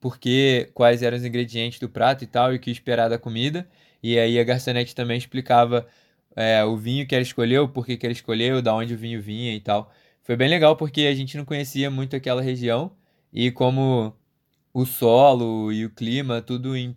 porque 0.00 0.70
quais 0.72 1.02
eram 1.02 1.18
os 1.18 1.24
ingredientes 1.24 1.78
do 1.78 1.86
prato 1.86 2.24
e 2.24 2.26
tal, 2.26 2.50
e 2.50 2.56
o 2.56 2.58
que 2.58 2.70
esperar 2.70 3.10
da 3.10 3.18
comida. 3.18 3.68
E 4.02 4.18
aí 4.18 4.40
a 4.40 4.44
garçonete 4.44 4.94
também 4.94 5.18
explicava 5.18 5.86
é, 6.34 6.64
o 6.64 6.78
vinho 6.78 7.06
que 7.06 7.14
ela 7.14 7.20
escolheu, 7.22 7.68
por 7.68 7.84
que, 7.84 7.94
que 7.98 8.06
ela 8.06 8.12
escolheu, 8.14 8.62
da 8.62 8.74
onde 8.74 8.94
o 8.94 8.96
vinho 8.96 9.20
vinha 9.20 9.54
e 9.54 9.60
tal. 9.60 9.92
Foi 10.22 10.34
bem 10.34 10.48
legal 10.48 10.74
porque 10.76 11.02
a 11.02 11.14
gente 11.14 11.36
não 11.36 11.44
conhecia 11.44 11.90
muito 11.90 12.16
aquela 12.16 12.40
região 12.40 12.90
e 13.30 13.50
como 13.50 14.16
o 14.72 14.86
solo 14.86 15.70
e 15.70 15.84
o 15.84 15.90
clima 15.90 16.40
tudo 16.40 16.74
in, 16.74 16.96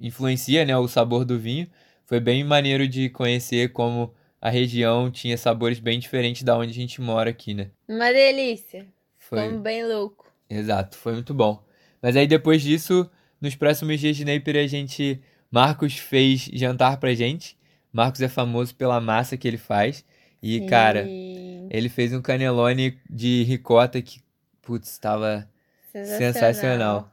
influencia 0.00 0.64
né, 0.64 0.76
o 0.76 0.88
sabor 0.88 1.24
do 1.24 1.38
vinho, 1.38 1.68
foi 2.04 2.18
bem 2.18 2.42
maneiro 2.42 2.88
de 2.88 3.08
conhecer 3.10 3.70
como 3.72 4.12
a 4.42 4.50
região 4.50 5.08
tinha 5.08 5.38
sabores 5.38 5.78
bem 5.78 6.00
diferentes 6.00 6.42
da 6.42 6.58
onde 6.58 6.72
a 6.72 6.74
gente 6.74 7.00
mora 7.00 7.30
aqui, 7.30 7.54
né? 7.54 7.70
Uma 7.88 8.12
delícia. 8.12 8.84
Foi... 9.16 9.38
Ficamos 9.38 9.62
bem 9.62 9.86
louco. 9.86 10.26
Exato, 10.50 10.98
foi 10.98 11.12
muito 11.12 11.32
bom. 11.32 11.62
Mas 12.02 12.16
aí 12.16 12.26
depois 12.26 12.60
disso, 12.60 13.08
nos 13.40 13.54
próximos 13.54 14.00
dias 14.00 14.16
de 14.16 14.24
Napier, 14.24 14.64
a 14.64 14.66
gente. 14.66 15.22
Marcos 15.48 15.96
fez 15.96 16.50
jantar 16.52 16.96
pra 16.96 17.14
gente. 17.14 17.56
Marcos 17.92 18.20
é 18.20 18.28
famoso 18.28 18.74
pela 18.74 19.00
massa 19.00 19.36
que 19.36 19.46
ele 19.46 19.58
faz. 19.58 20.04
E, 20.42 20.58
Sim. 20.58 20.66
cara, 20.66 21.06
ele 21.06 21.88
fez 21.88 22.12
um 22.12 22.20
canelone 22.22 22.98
de 23.08 23.44
ricota 23.44 24.02
que, 24.02 24.20
putz, 24.60 24.90
estava 24.90 25.48
sensacional. 25.92 27.12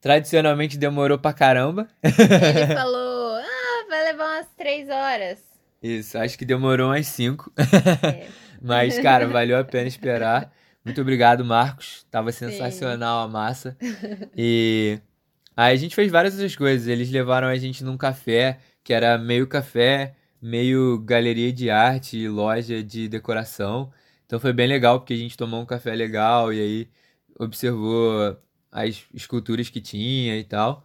Tradicionalmente 0.00 0.78
demorou 0.78 1.18
pra 1.18 1.34
caramba. 1.34 1.86
Ele 2.02 2.12
falou: 2.74 3.36
Ah, 3.36 3.86
vai 3.90 4.04
levar 4.04 4.38
umas 4.38 4.46
três 4.56 4.88
horas. 4.88 5.51
Isso, 5.82 6.16
acho 6.16 6.38
que 6.38 6.44
demorou 6.44 6.90
umas 6.90 7.06
cinco. 7.06 7.52
É. 7.56 8.28
Mas, 8.62 8.98
cara, 9.00 9.26
valeu 9.26 9.58
a 9.58 9.64
pena 9.64 9.88
esperar. 9.88 10.52
Muito 10.84 11.00
obrigado, 11.00 11.44
Marcos. 11.44 12.06
Tava 12.10 12.30
sensacional 12.30 13.24
a 13.24 13.28
massa. 13.28 13.76
E 14.36 15.00
aí 15.56 15.74
a 15.74 15.76
gente 15.76 15.94
fez 15.94 16.10
várias 16.10 16.34
outras 16.34 16.54
coisas. 16.54 16.86
Eles 16.86 17.10
levaram 17.10 17.48
a 17.48 17.56
gente 17.56 17.82
num 17.82 17.96
café 17.96 18.58
que 18.84 18.92
era 18.92 19.18
meio 19.18 19.46
café, 19.48 20.14
meio 20.40 20.98
galeria 21.00 21.52
de 21.52 21.70
arte 21.70 22.16
e 22.18 22.28
loja 22.28 22.82
de 22.82 23.08
decoração. 23.08 23.92
Então 24.26 24.38
foi 24.40 24.52
bem 24.52 24.68
legal 24.68 25.00
porque 25.00 25.14
a 25.14 25.16
gente 25.16 25.36
tomou 25.36 25.60
um 25.60 25.66
café 25.66 25.94
legal 25.94 26.52
e 26.52 26.60
aí 26.60 26.88
observou 27.38 28.36
as 28.70 29.04
esculturas 29.12 29.68
que 29.68 29.80
tinha 29.80 30.36
e 30.38 30.44
tal. 30.44 30.84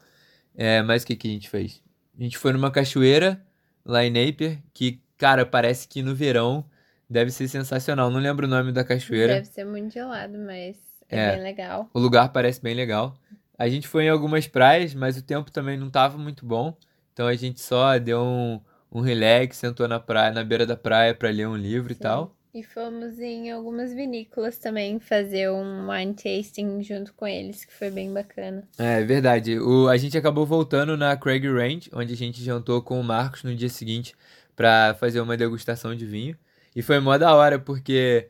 É, 0.55 0.81
mas 0.81 1.03
o 1.03 1.07
que, 1.07 1.15
que 1.15 1.27
a 1.27 1.31
gente 1.31 1.49
fez? 1.49 1.81
A 2.19 2.23
gente 2.23 2.37
foi 2.37 2.51
numa 2.53 2.71
cachoeira 2.71 3.46
lá 3.87 4.03
em 4.05 4.09
Napier, 4.11 4.59
que, 4.73 5.01
cara, 5.17 5.45
parece 5.45 5.87
que 5.87 6.03
no 6.03 6.13
verão 6.13 6.65
deve 7.09 7.31
ser 7.31 7.47
sensacional. 7.47 8.09
Não 8.11 8.19
lembro 8.19 8.45
o 8.45 8.49
nome 8.49 8.71
da 8.71 8.83
cachoeira. 8.83 9.35
Deve 9.35 9.47
ser 9.47 9.65
muito 9.65 9.93
gelado, 9.93 10.37
mas 10.37 10.77
é, 11.09 11.17
É. 11.17 11.31
bem 11.35 11.43
legal. 11.43 11.89
O 11.93 11.99
lugar 11.99 12.29
parece 12.33 12.61
bem 12.61 12.75
legal. 12.75 13.15
A 13.57 13.67
gente 13.67 13.87
foi 13.87 14.03
em 14.05 14.09
algumas 14.09 14.45
praias, 14.47 14.93
mas 14.93 15.17
o 15.17 15.21
tempo 15.23 15.49
também 15.51 15.77
não 15.77 15.87
estava 15.87 16.17
muito 16.17 16.45
bom. 16.45 16.75
Então 17.13 17.25
a 17.25 17.33
gente 17.33 17.59
só 17.61 17.97
deu 17.97 18.21
um, 18.21 18.61
um 18.91 19.01
relax, 19.01 19.57
sentou 19.57 19.87
na 19.87 19.99
praia, 19.99 20.31
na 20.31 20.43
beira 20.43 20.65
da 20.65 20.77
praia 20.77 21.15
para 21.15 21.29
ler 21.29 21.47
um 21.47 21.55
livro 21.55 21.91
e 21.91 21.95
Sim. 21.95 22.01
tal. 22.01 22.36
E 22.57 22.63
fomos 22.63 23.19
em 23.19 23.51
algumas 23.51 23.93
vinícolas 23.93 24.57
também 24.57 24.99
fazer 24.99 25.47
um 25.51 25.91
wine 25.91 26.15
tasting 26.15 26.81
junto 26.81 27.13
com 27.13 27.27
eles, 27.27 27.63
que 27.63 27.71
foi 27.71 27.91
bem 27.91 28.11
bacana. 28.11 28.67
É 28.79 29.03
verdade. 29.03 29.59
O, 29.59 29.87
a 29.87 29.95
gente 29.95 30.17
acabou 30.17 30.43
voltando 30.43 30.97
na 30.97 31.15
Craig 31.15 31.45
Range, 31.47 31.87
onde 31.93 32.13
a 32.13 32.17
gente 32.17 32.43
jantou 32.43 32.81
com 32.81 32.99
o 32.99 33.03
Marcos 33.03 33.43
no 33.43 33.53
dia 33.53 33.69
seguinte 33.69 34.15
para 34.55 34.95
fazer 34.95 35.21
uma 35.21 35.37
degustação 35.37 35.93
de 35.93 36.03
vinho. 36.03 36.35
E 36.75 36.81
foi 36.81 36.99
mó 36.99 37.15
da 37.15 37.35
hora, 37.35 37.59
porque 37.59 38.27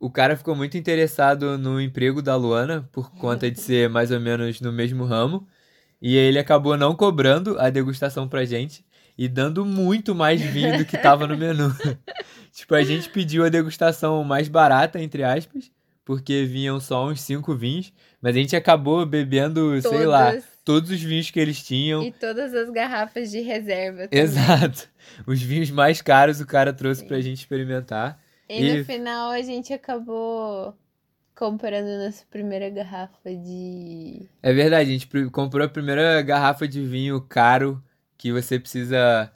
o 0.00 0.08
cara 0.08 0.34
ficou 0.34 0.56
muito 0.56 0.78
interessado 0.78 1.58
no 1.58 1.78
emprego 1.78 2.22
da 2.22 2.34
Luana, 2.34 2.88
por 2.90 3.10
conta 3.10 3.50
de 3.50 3.60
ser 3.60 3.90
mais 3.90 4.10
ou 4.10 4.18
menos 4.18 4.62
no 4.62 4.72
mesmo 4.72 5.04
ramo. 5.04 5.46
E 6.00 6.16
ele 6.16 6.38
acabou 6.38 6.74
não 6.78 6.96
cobrando 6.96 7.60
a 7.60 7.68
degustação 7.68 8.26
pra 8.26 8.46
gente 8.46 8.82
e 9.16 9.28
dando 9.28 9.62
muito 9.66 10.14
mais 10.14 10.40
vinho 10.40 10.78
do 10.78 10.86
que 10.86 10.96
tava 10.96 11.26
no 11.26 11.36
menu. 11.36 11.70
tipo, 12.52 12.74
a 12.74 12.82
gente 12.84 13.08
pediu 13.10 13.44
a 13.44 13.48
degustação 13.48 14.22
mais 14.22 14.48
barata, 14.48 15.00
entre 15.00 15.24
aspas, 15.24 15.70
porque 16.04 16.44
vinham 16.44 16.78
só 16.80 17.08
uns 17.08 17.20
cinco 17.20 17.54
vinhos, 17.56 17.92
mas 18.20 18.36
a 18.36 18.38
gente 18.38 18.54
acabou 18.54 19.04
bebendo, 19.06 19.80
sei 19.80 20.06
lá, 20.06 20.32
todos 20.64 20.90
os 20.90 21.00
vinhos 21.02 21.30
que 21.30 21.40
eles 21.40 21.62
tinham. 21.62 22.02
E 22.02 22.12
todas 22.12 22.54
as 22.54 22.70
garrafas 22.70 23.30
de 23.30 23.40
reserva 23.40 24.06
também. 24.08 24.20
Exato. 24.24 24.88
Os 25.26 25.40
vinhos 25.42 25.70
mais 25.70 26.00
caros 26.02 26.40
o 26.40 26.46
cara 26.46 26.72
trouxe 26.72 27.00
Sim. 27.02 27.08
pra 27.08 27.20
gente 27.20 27.38
experimentar. 27.38 28.20
E, 28.48 28.62
E- 28.62 28.78
no 28.78 28.84
final 28.84 29.30
a 29.30 29.40
gente 29.42 29.72
acabou 29.72 30.76
comprando 31.34 31.86
nossa 32.04 32.24
primeira 32.30 32.68
garrafa 32.70 33.30
de. 33.30 34.28
É 34.42 34.52
verdade, 34.52 34.90
a 34.90 34.92
gente 34.92 35.08
comprou 35.30 35.64
a 35.64 35.68
primeira 35.68 36.20
garrafa 36.22 36.68
de 36.68 36.84
vinho 36.84 37.20
caro 37.20 37.82
que 38.18 38.30
você 38.32 38.58
precisa 38.58 39.30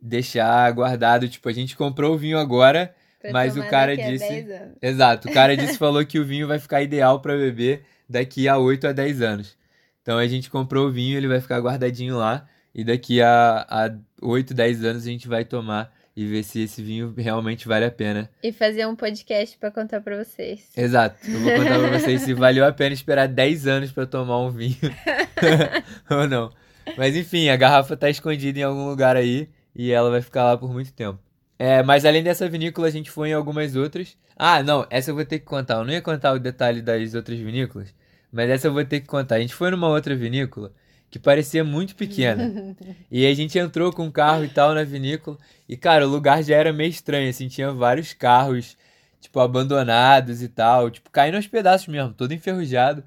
deixar 0.00 0.70
guardado. 0.72 1.28
Tipo, 1.28 1.48
a 1.48 1.52
gente 1.52 1.76
comprou 1.76 2.14
o 2.14 2.18
vinho 2.18 2.38
agora. 2.38 2.94
pra 3.20 3.32
Mas 3.32 3.56
o 3.56 3.62
cara 3.64 3.96
disse- 3.96 4.28
10 4.28 4.50
anos. 4.50 4.76
Exato, 4.80 5.28
o 5.28 5.32
cara 5.32 5.56
disse 5.56 5.76
falou 5.78 6.04
que 6.06 6.18
o 6.18 6.24
vinho 6.24 6.46
vai 6.46 6.58
ficar 6.58 6.82
ideal 6.82 7.20
pra 7.20 7.36
beber 7.36 7.82
daqui 8.08 8.48
a 8.48 8.56
8 8.58 8.86
a 8.88 8.92
10 8.92 9.20
anos. 9.22 9.56
Então 10.02 10.16
a 10.18 10.26
gente 10.26 10.48
comprou 10.48 10.86
o 10.88 10.92
vinho, 10.92 11.16
ele 11.16 11.28
vai 11.28 11.40
ficar 11.40 11.58
guardadinho 11.60 12.16
lá. 12.16 12.46
E 12.74 12.84
daqui 12.84 13.20
a, 13.20 13.66
a 13.68 13.90
8, 14.22 14.54
10 14.54 14.84
anos 14.84 15.02
a 15.02 15.10
gente 15.10 15.26
vai 15.26 15.44
tomar 15.44 15.92
e 16.16 16.24
ver 16.26 16.42
se 16.44 16.62
esse 16.62 16.82
vinho 16.82 17.12
realmente 17.16 17.66
vale 17.68 17.84
a 17.84 17.90
pena. 17.90 18.28
E 18.42 18.52
fazer 18.52 18.86
um 18.86 18.94
podcast 18.96 19.56
pra 19.58 19.70
contar 19.70 20.00
pra 20.00 20.22
vocês. 20.24 20.68
Exato. 20.76 21.16
Eu 21.28 21.38
vou 21.40 21.52
contar 21.52 21.78
pra 21.78 21.98
vocês 21.98 22.22
se 22.22 22.34
valeu 22.34 22.64
a 22.64 22.72
pena 22.72 22.94
esperar 22.94 23.26
10 23.28 23.66
anos 23.66 23.92
pra 23.92 24.06
tomar 24.06 24.38
um 24.40 24.50
vinho 24.50 24.76
ou 26.10 26.26
não. 26.28 26.50
Mas 26.96 27.16
enfim, 27.16 27.48
a 27.48 27.56
garrafa 27.56 27.96
tá 27.96 28.08
escondida 28.08 28.58
em 28.58 28.62
algum 28.62 28.88
lugar 28.88 29.16
aí 29.16 29.48
e 29.78 29.92
ela 29.92 30.10
vai 30.10 30.20
ficar 30.20 30.42
lá 30.44 30.58
por 30.58 30.72
muito 30.72 30.92
tempo. 30.92 31.20
É, 31.56 31.82
mas 31.84 32.04
além 32.04 32.22
dessa 32.22 32.48
vinícola, 32.48 32.88
a 32.88 32.90
gente 32.90 33.10
foi 33.10 33.30
em 33.30 33.32
algumas 33.32 33.76
outras. 33.76 34.16
Ah, 34.36 34.62
não, 34.62 34.84
essa 34.90 35.10
eu 35.12 35.14
vou 35.14 35.24
ter 35.24 35.38
que 35.38 35.44
contar. 35.44 35.74
Eu 35.74 35.84
não 35.84 35.92
ia 35.92 36.02
contar 36.02 36.32
o 36.32 36.38
detalhe 36.38 36.82
das 36.82 37.14
outras 37.14 37.38
vinícolas, 37.38 37.94
mas 38.32 38.50
essa 38.50 38.66
eu 38.66 38.72
vou 38.72 38.84
ter 38.84 39.00
que 39.00 39.06
contar. 39.06 39.36
A 39.36 39.40
gente 39.40 39.54
foi 39.54 39.70
numa 39.70 39.88
outra 39.88 40.14
vinícola 40.16 40.72
que 41.10 41.18
parecia 41.18 41.64
muito 41.64 41.94
pequena. 41.94 42.74
E 43.10 43.26
a 43.26 43.34
gente 43.34 43.58
entrou 43.58 43.90
com 43.92 44.06
o 44.06 44.12
carro 44.12 44.44
e 44.44 44.48
tal 44.48 44.74
na 44.74 44.84
vinícola. 44.84 45.38
E, 45.68 45.76
cara, 45.76 46.06
o 46.06 46.10
lugar 46.10 46.42
já 46.42 46.56
era 46.56 46.72
meio 46.72 46.90
estranho, 46.90 47.30
assim, 47.30 47.48
tinha 47.48 47.72
vários 47.72 48.12
carros, 48.12 48.76
tipo, 49.20 49.40
abandonados 49.40 50.42
e 50.42 50.48
tal, 50.48 50.90
tipo, 50.90 51.08
caindo 51.10 51.36
aos 51.36 51.46
pedaços 51.46 51.88
mesmo, 51.88 52.12
todo 52.12 52.34
enferrujado. 52.34 53.02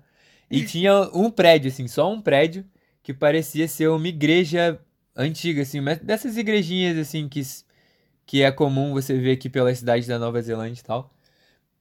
E 0.49 0.63
tinha 0.65 1.01
um 1.13 1.29
prédio, 1.29 1.69
assim, 1.69 1.87
só 1.87 2.11
um 2.11 2.19
prédio, 2.21 2.65
que 3.03 3.13
parecia 3.13 3.67
ser 3.67 3.89
uma 3.89 4.07
igreja 4.07 4.79
antiga, 5.21 5.61
assim, 5.61 5.79
dessas 6.03 6.37
igrejinhas, 6.37 6.97
assim, 6.97 7.27
que, 7.29 7.41
que 8.25 8.41
é 8.43 8.51
comum 8.51 8.93
você 8.93 9.17
ver 9.17 9.33
aqui 9.33 9.49
pelas 9.49 9.79
cidades 9.79 10.07
da 10.07 10.19
Nova 10.19 10.41
Zelândia 10.41 10.81
e 10.81 10.83
tal. 10.83 11.13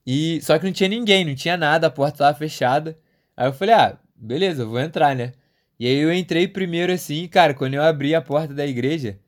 E, 0.07 0.41
só 0.43 0.59
que 0.59 0.67
não 0.67 0.73
tinha 0.73 0.89
ninguém, 0.89 1.25
não 1.25 1.35
tinha 1.35 1.57
nada, 1.57 1.87
a 1.87 1.91
porta 1.91 2.19
tava 2.19 2.39
fechada. 2.39 2.99
Aí 3.37 3.47
eu 3.47 3.53
falei, 3.53 3.75
ah, 3.75 3.99
beleza, 4.17 4.65
vou 4.65 4.81
entrar, 4.81 5.15
né? 5.15 5.33
E 5.79 5.87
aí 5.87 5.97
eu 5.97 6.13
entrei 6.13 6.47
primeiro 6.49 6.93
assim, 6.93 7.27
cara, 7.29 7.55
quando 7.55 7.75
eu 7.75 7.83
abri 7.83 8.15
a 8.15 8.21
porta 8.21 8.53
da 8.55 8.67
igreja, 8.67 9.19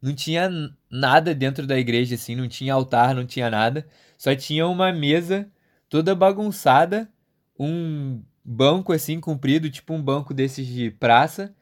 não 0.00 0.14
tinha 0.14 0.50
nada 0.90 1.34
dentro 1.34 1.66
da 1.66 1.78
igreja, 1.78 2.16
assim, 2.16 2.34
não 2.34 2.48
tinha 2.48 2.74
altar, 2.74 3.14
não 3.14 3.24
tinha 3.24 3.48
nada. 3.48 3.86
Só 4.18 4.34
tinha 4.34 4.66
uma 4.66 4.92
mesa 4.92 5.48
toda 5.88 6.14
bagunçada, 6.14 7.08
um 7.58 8.22
banco 8.44 8.92
assim 8.92 9.20
comprido, 9.20 9.70
tipo 9.70 9.94
um 9.94 10.02
banco 10.02 10.34
desses 10.34 10.66
de 10.66 10.90
praça, 10.90 11.54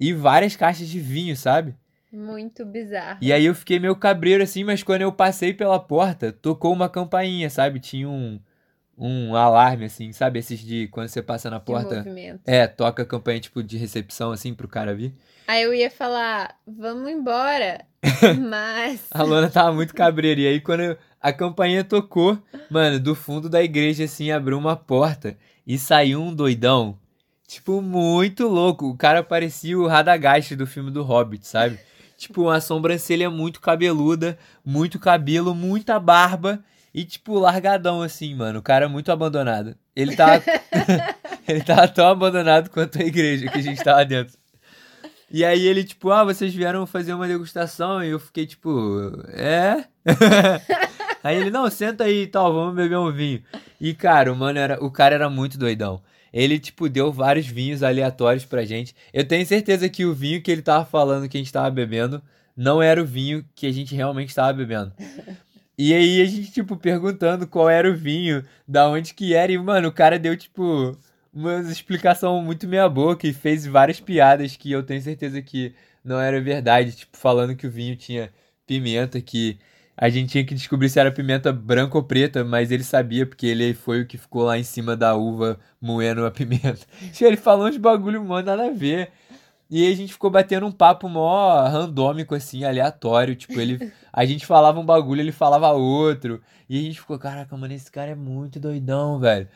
e 0.00 0.14
várias 0.14 0.56
caixas 0.56 0.88
de 0.88 0.98
vinho, 0.98 1.36
sabe? 1.36 1.74
Muito 2.10 2.64
bizarro. 2.64 3.18
E 3.20 3.32
aí 3.32 3.44
eu 3.44 3.54
fiquei 3.54 3.78
meio 3.78 3.94
cabreiro 3.94 4.42
assim, 4.42 4.64
mas 4.64 4.82
quando 4.82 5.02
eu 5.02 5.12
passei 5.12 5.54
pela 5.54 5.78
porta, 5.78 6.32
tocou 6.32 6.72
uma 6.72 6.88
campainha, 6.88 7.48
sabe? 7.48 7.78
Tinha 7.78 8.08
um, 8.08 8.40
um 8.98 9.36
alarme, 9.36 9.84
assim, 9.84 10.12
sabe? 10.12 10.38
Esses 10.38 10.58
de 10.58 10.88
quando 10.88 11.08
você 11.08 11.22
passa 11.22 11.48
na 11.48 11.60
porta. 11.60 12.04
É, 12.44 12.66
toca 12.66 13.02
a 13.02 13.06
campanha, 13.06 13.40
tipo, 13.40 13.62
de 13.62 13.76
recepção, 13.76 14.32
assim, 14.32 14.52
pro 14.52 14.66
cara 14.66 14.94
vir. 14.94 15.14
Aí 15.46 15.62
eu 15.62 15.72
ia 15.72 15.90
falar, 15.90 16.56
vamos 16.66 17.10
embora. 17.10 17.84
Mas. 18.48 19.06
A 19.10 19.22
Luana 19.22 19.48
tava 19.48 19.72
muito 19.72 19.94
cabreira. 19.94 20.40
E 20.40 20.46
aí, 20.46 20.60
quando 20.60 20.96
a 21.20 21.32
campainha 21.32 21.84
tocou, 21.84 22.38
mano, 22.70 22.98
do 22.98 23.14
fundo 23.14 23.48
da 23.48 23.62
igreja, 23.62 24.04
assim, 24.04 24.30
abriu 24.30 24.58
uma 24.58 24.76
porta 24.76 25.36
e 25.66 25.78
saiu 25.78 26.20
um 26.20 26.34
doidão. 26.34 26.98
Tipo, 27.50 27.82
muito 27.82 28.46
louco. 28.46 28.88
O 28.88 28.96
cara 28.96 29.24
parecia 29.24 29.76
o 29.76 29.88
Radagast 29.88 30.54
do 30.54 30.68
filme 30.68 30.88
do 30.88 31.02
Hobbit, 31.02 31.44
sabe? 31.44 31.80
Tipo, 32.16 32.42
uma 32.42 32.60
sobrancelha 32.60 33.28
muito 33.28 33.60
cabeluda, 33.60 34.38
muito 34.64 35.00
cabelo, 35.00 35.52
muita 35.52 35.98
barba 35.98 36.62
e, 36.94 37.04
tipo, 37.04 37.40
largadão 37.40 38.02
assim, 38.02 38.36
mano. 38.36 38.60
O 38.60 38.62
cara 38.62 38.88
muito 38.88 39.10
abandonado. 39.10 39.74
Ele 39.96 40.14
tava. 40.14 40.40
ele 41.48 41.60
tava 41.64 41.88
tão 41.88 42.06
abandonado 42.06 42.70
quanto 42.70 43.02
a 43.02 43.04
igreja 43.04 43.48
que 43.48 43.58
a 43.58 43.62
gente 43.62 43.82
tava 43.82 44.04
dentro. 44.04 44.38
E 45.28 45.44
aí 45.44 45.66
ele, 45.66 45.82
tipo, 45.82 46.12
ah, 46.12 46.22
vocês 46.22 46.54
vieram 46.54 46.86
fazer 46.86 47.14
uma 47.14 47.26
degustação 47.26 48.00
e 48.04 48.10
eu 48.10 48.20
fiquei, 48.20 48.46
tipo, 48.46 49.12
é? 49.26 49.86
aí 51.24 51.36
ele, 51.36 51.50
não, 51.50 51.68
senta 51.68 52.04
aí 52.04 52.22
e 52.22 52.26
tal, 52.28 52.54
vamos 52.54 52.76
beber 52.76 52.96
um 52.96 53.10
vinho. 53.10 53.42
E, 53.80 53.92
cara, 53.92 54.32
o 54.32 54.36
mano 54.36 54.60
era. 54.60 54.84
O 54.84 54.88
cara 54.88 55.16
era 55.16 55.28
muito 55.28 55.58
doidão. 55.58 56.00
Ele, 56.32 56.58
tipo, 56.58 56.88
deu 56.88 57.12
vários 57.12 57.46
vinhos 57.46 57.82
aleatórios 57.82 58.44
pra 58.44 58.64
gente. 58.64 58.94
Eu 59.12 59.26
tenho 59.26 59.44
certeza 59.44 59.88
que 59.88 60.04
o 60.04 60.14
vinho 60.14 60.42
que 60.42 60.50
ele 60.50 60.62
tava 60.62 60.84
falando 60.84 61.28
que 61.28 61.36
a 61.36 61.40
gente 61.40 61.52
tava 61.52 61.70
bebendo 61.70 62.22
não 62.56 62.82
era 62.82 63.02
o 63.02 63.06
vinho 63.06 63.44
que 63.54 63.66
a 63.66 63.72
gente 63.72 63.94
realmente 63.94 64.34
tava 64.34 64.52
bebendo. 64.52 64.92
E 65.76 65.94
aí 65.94 66.20
a 66.20 66.24
gente, 66.26 66.52
tipo, 66.52 66.76
perguntando 66.76 67.46
qual 67.46 67.68
era 67.70 67.90
o 67.90 67.96
vinho, 67.96 68.44
da 68.68 68.88
onde 68.88 69.14
que 69.14 69.34
era. 69.34 69.50
E, 69.50 69.58
mano, 69.58 69.88
o 69.88 69.92
cara 69.92 70.18
deu, 70.18 70.36
tipo, 70.36 70.96
uma 71.32 71.60
explicação 71.60 72.42
muito 72.42 72.68
meia 72.68 72.88
boca 72.88 73.26
e 73.26 73.32
fez 73.32 73.66
várias 73.66 73.98
piadas 73.98 74.56
que 74.56 74.70
eu 74.70 74.82
tenho 74.82 75.00
certeza 75.00 75.40
que 75.40 75.74
não 76.04 76.20
era 76.20 76.40
verdade. 76.40 76.92
Tipo, 76.92 77.16
falando 77.16 77.56
que 77.56 77.66
o 77.66 77.70
vinho 77.70 77.96
tinha 77.96 78.30
pimenta, 78.66 79.20
que 79.20 79.58
a 80.00 80.08
gente 80.08 80.30
tinha 80.30 80.44
que 80.46 80.54
descobrir 80.54 80.88
se 80.88 80.98
era 80.98 81.12
pimenta 81.12 81.52
branca 81.52 81.98
ou 81.98 82.02
preta, 82.02 82.42
mas 82.42 82.70
ele 82.70 82.82
sabia 82.82 83.26
porque 83.26 83.46
ele 83.46 83.74
foi 83.74 84.00
o 84.00 84.06
que 84.06 84.16
ficou 84.16 84.44
lá 84.44 84.58
em 84.58 84.62
cima 84.62 84.96
da 84.96 85.14
uva 85.14 85.60
moendo 85.78 86.24
a 86.24 86.30
pimenta. 86.32 86.86
ele 87.20 87.36
falou 87.36 87.68
uns 87.68 87.76
bagulho, 87.76 88.24
mano, 88.24 88.46
nada 88.46 88.68
a 88.68 88.70
ver. 88.70 89.12
E 89.68 89.86
aí 89.86 89.92
a 89.92 89.96
gente 89.96 90.14
ficou 90.14 90.30
batendo 90.30 90.66
um 90.66 90.72
papo 90.72 91.06
mó 91.06 91.68
randômico, 91.68 92.34
assim, 92.34 92.64
aleatório. 92.64 93.36
Tipo, 93.36 93.60
ele. 93.60 93.92
A 94.12 94.24
gente 94.24 94.44
falava 94.44 94.80
um 94.80 94.84
bagulho, 94.84 95.20
ele 95.20 95.30
falava 95.30 95.70
outro. 95.70 96.42
E 96.68 96.76
a 96.80 96.82
gente 96.82 96.98
ficou, 97.00 97.16
caraca, 97.16 97.56
mano, 97.56 97.72
esse 97.72 97.88
cara 97.88 98.10
é 98.10 98.14
muito 98.16 98.58
doidão, 98.58 99.20
velho. 99.20 99.48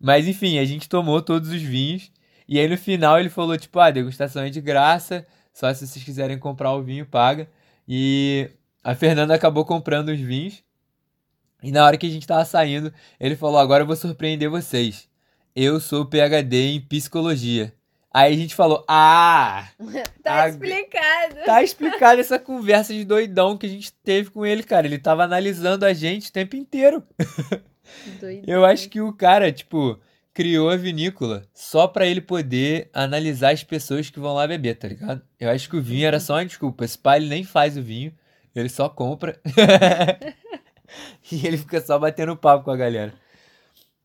Mas 0.00 0.26
enfim, 0.26 0.58
a 0.58 0.64
gente 0.64 0.88
tomou 0.88 1.22
todos 1.22 1.50
os 1.50 1.62
vinhos. 1.62 2.10
E 2.48 2.58
aí 2.58 2.68
no 2.68 2.76
final 2.76 3.20
ele 3.20 3.28
falou, 3.28 3.56
tipo, 3.56 3.78
ah, 3.78 3.92
degustação 3.92 4.42
é 4.42 4.50
de 4.50 4.60
graça. 4.60 5.24
Só 5.52 5.72
se 5.72 5.86
vocês 5.86 6.04
quiserem 6.04 6.38
comprar 6.38 6.72
o 6.72 6.82
vinho, 6.82 7.06
paga. 7.06 7.48
E 7.86 8.50
a 8.84 8.94
Fernanda 8.94 9.34
acabou 9.34 9.64
comprando 9.64 10.10
os 10.10 10.20
vinhos. 10.20 10.62
E 11.62 11.72
na 11.72 11.86
hora 11.86 11.96
que 11.96 12.06
a 12.06 12.10
gente 12.10 12.26
tava 12.26 12.44
saindo, 12.44 12.92
ele 13.18 13.34
falou: 13.34 13.58
Agora 13.58 13.82
eu 13.82 13.86
vou 13.86 13.96
surpreender 13.96 14.50
vocês. 14.50 15.08
Eu 15.56 15.80
sou 15.80 16.04
PhD 16.04 16.74
em 16.74 16.80
psicologia. 16.82 17.72
Aí 18.12 18.34
a 18.34 18.36
gente 18.36 18.54
falou: 18.54 18.84
Ah! 18.86 19.68
tá 20.22 20.42
a... 20.42 20.48
explicado. 20.50 21.36
Tá 21.46 21.62
explicado 21.62 22.20
essa 22.20 22.38
conversa 22.38 22.92
de 22.92 23.04
doidão 23.04 23.56
que 23.56 23.64
a 23.64 23.70
gente 23.70 23.90
teve 24.04 24.30
com 24.30 24.44
ele, 24.44 24.62
cara. 24.62 24.86
Ele 24.86 24.98
tava 24.98 25.24
analisando 25.24 25.86
a 25.86 25.94
gente 25.94 26.28
o 26.28 26.32
tempo 26.32 26.54
inteiro. 26.54 27.02
Doidão. 28.20 28.44
Eu 28.46 28.64
acho 28.64 28.88
que 28.88 29.00
o 29.00 29.12
cara, 29.12 29.52
tipo, 29.52 29.98
criou 30.32 30.68
a 30.68 30.76
vinícola 30.76 31.46
só 31.54 31.86
para 31.86 32.06
ele 32.06 32.20
poder 32.20 32.90
analisar 32.92 33.52
as 33.52 33.62
pessoas 33.62 34.10
que 34.10 34.18
vão 34.18 34.34
lá 34.34 34.46
beber, 34.46 34.76
tá 34.76 34.88
ligado? 34.88 35.22
Eu 35.38 35.48
acho 35.50 35.68
que 35.70 35.76
o 35.76 35.82
vinho 35.82 36.06
era 36.06 36.18
só 36.18 36.34
uma 36.34 36.44
desculpa. 36.44 36.84
Esse 36.84 36.98
pai 36.98 37.18
ele 37.18 37.28
nem 37.28 37.44
faz 37.44 37.76
o 37.76 37.82
vinho. 37.82 38.12
Ele 38.54 38.68
só 38.68 38.88
compra. 38.88 39.40
e 41.30 41.46
ele 41.46 41.58
fica 41.58 41.80
só 41.80 41.98
batendo 41.98 42.36
papo 42.36 42.64
com 42.64 42.70
a 42.70 42.76
galera. 42.76 43.14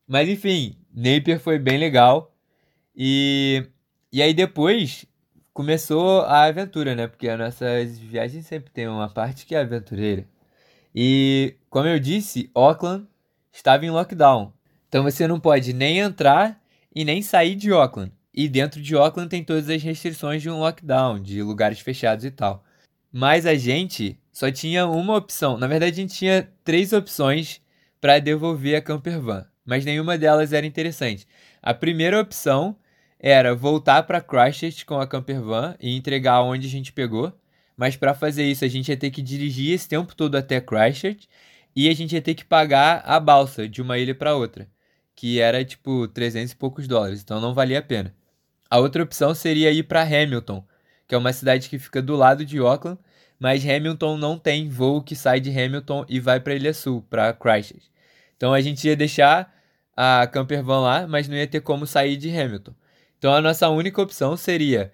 Mas 0.06 0.28
enfim, 0.28 0.76
Napier 0.92 1.38
foi 1.38 1.58
bem 1.58 1.78
legal. 1.78 2.34
E, 2.96 3.66
e 4.12 4.20
aí 4.20 4.34
depois 4.34 5.06
começou 5.52 6.22
a 6.22 6.44
aventura, 6.44 6.94
né? 6.94 7.06
Porque 7.06 7.28
as 7.28 7.38
nossas 7.38 7.98
viagens 7.98 8.46
sempre 8.46 8.70
tem 8.70 8.88
uma 8.88 9.08
parte 9.08 9.46
que 9.46 9.54
é 9.54 9.60
aventureira. 9.60 10.26
E 10.94 11.56
como 11.68 11.86
eu 11.86 12.00
disse, 12.00 12.50
Auckland 12.54 13.06
estava 13.52 13.86
em 13.86 13.90
lockdown. 13.90 14.52
Então 14.88 15.04
você 15.04 15.26
não 15.26 15.38
pode 15.38 15.72
nem 15.72 15.98
entrar 15.98 16.60
e 16.94 17.04
nem 17.04 17.22
sair 17.22 17.54
de 17.54 17.70
Auckland. 17.70 18.12
E 18.34 18.48
dentro 18.48 18.80
de 18.80 18.96
Auckland 18.96 19.28
tem 19.28 19.44
todas 19.44 19.68
as 19.68 19.82
restrições 19.82 20.42
de 20.42 20.50
um 20.50 20.58
lockdown, 20.58 21.20
de 21.20 21.42
lugares 21.42 21.80
fechados 21.80 22.24
e 22.24 22.30
tal. 22.30 22.64
Mas 23.12 23.46
a 23.46 23.54
gente 23.54 24.19
só 24.32 24.50
tinha 24.50 24.86
uma 24.86 25.16
opção. 25.16 25.56
Na 25.56 25.66
verdade, 25.66 25.92
a 25.92 26.02
gente 26.02 26.14
tinha 26.14 26.48
três 26.64 26.92
opções 26.92 27.60
para 28.00 28.18
devolver 28.18 28.76
a 28.76 28.82
camper 28.82 29.20
van, 29.20 29.46
mas 29.64 29.84
nenhuma 29.84 30.16
delas 30.16 30.52
era 30.52 30.66
interessante. 30.66 31.26
A 31.62 31.74
primeira 31.74 32.20
opção 32.20 32.76
era 33.18 33.54
voltar 33.54 34.04
para 34.04 34.20
Christchurch 34.20 34.86
com 34.86 34.98
a 34.98 35.06
camper 35.06 35.42
van 35.42 35.76
e 35.78 35.94
entregar 35.94 36.42
onde 36.42 36.66
a 36.66 36.70
gente 36.70 36.92
pegou. 36.92 37.32
Mas 37.76 37.96
para 37.96 38.14
fazer 38.14 38.44
isso, 38.44 38.64
a 38.64 38.68
gente 38.68 38.88
ia 38.88 38.96
ter 38.96 39.10
que 39.10 39.22
dirigir 39.22 39.74
esse 39.74 39.88
tempo 39.88 40.14
todo 40.14 40.36
até 40.36 40.60
Christchurch 40.60 41.28
e 41.74 41.88
a 41.88 41.94
gente 41.94 42.14
ia 42.14 42.22
ter 42.22 42.34
que 42.34 42.44
pagar 42.44 43.02
a 43.04 43.20
balsa 43.20 43.68
de 43.68 43.80
uma 43.80 43.98
ilha 43.98 44.14
para 44.14 44.34
outra, 44.34 44.68
que 45.14 45.40
era 45.40 45.64
tipo 45.64 46.08
300 46.08 46.52
e 46.52 46.56
poucos 46.56 46.88
dólares, 46.88 47.22
então 47.22 47.40
não 47.40 47.54
valia 47.54 47.78
a 47.78 47.82
pena. 47.82 48.14
A 48.68 48.78
outra 48.78 49.02
opção 49.02 49.34
seria 49.34 49.70
ir 49.70 49.84
para 49.84 50.02
Hamilton, 50.02 50.64
que 51.06 51.14
é 51.14 51.18
uma 51.18 51.32
cidade 51.32 51.68
que 51.68 51.78
fica 51.78 52.02
do 52.02 52.16
lado 52.16 52.44
de 52.44 52.58
Auckland, 52.58 52.98
mas 53.40 53.66
Hamilton 53.66 54.18
não 54.18 54.38
tem 54.38 54.68
voo 54.68 55.02
que 55.02 55.16
sai 55.16 55.40
de 55.40 55.50
Hamilton 55.50 56.04
e 56.06 56.20
vai 56.20 56.38
para 56.38 56.54
Ilha 56.54 56.74
Sul, 56.74 57.02
para 57.08 57.32
Christchurch. 57.32 57.90
Então 58.36 58.52
a 58.52 58.60
gente 58.60 58.86
ia 58.86 58.94
deixar 58.94 59.52
a 59.96 60.26
campervan 60.26 60.80
lá, 60.80 61.06
mas 61.06 61.26
não 61.26 61.36
ia 61.36 61.46
ter 61.46 61.60
como 61.60 61.86
sair 61.86 62.18
de 62.18 62.28
Hamilton. 62.28 62.74
Então 63.18 63.32
a 63.32 63.40
nossa 63.40 63.68
única 63.70 64.00
opção 64.00 64.36
seria 64.36 64.92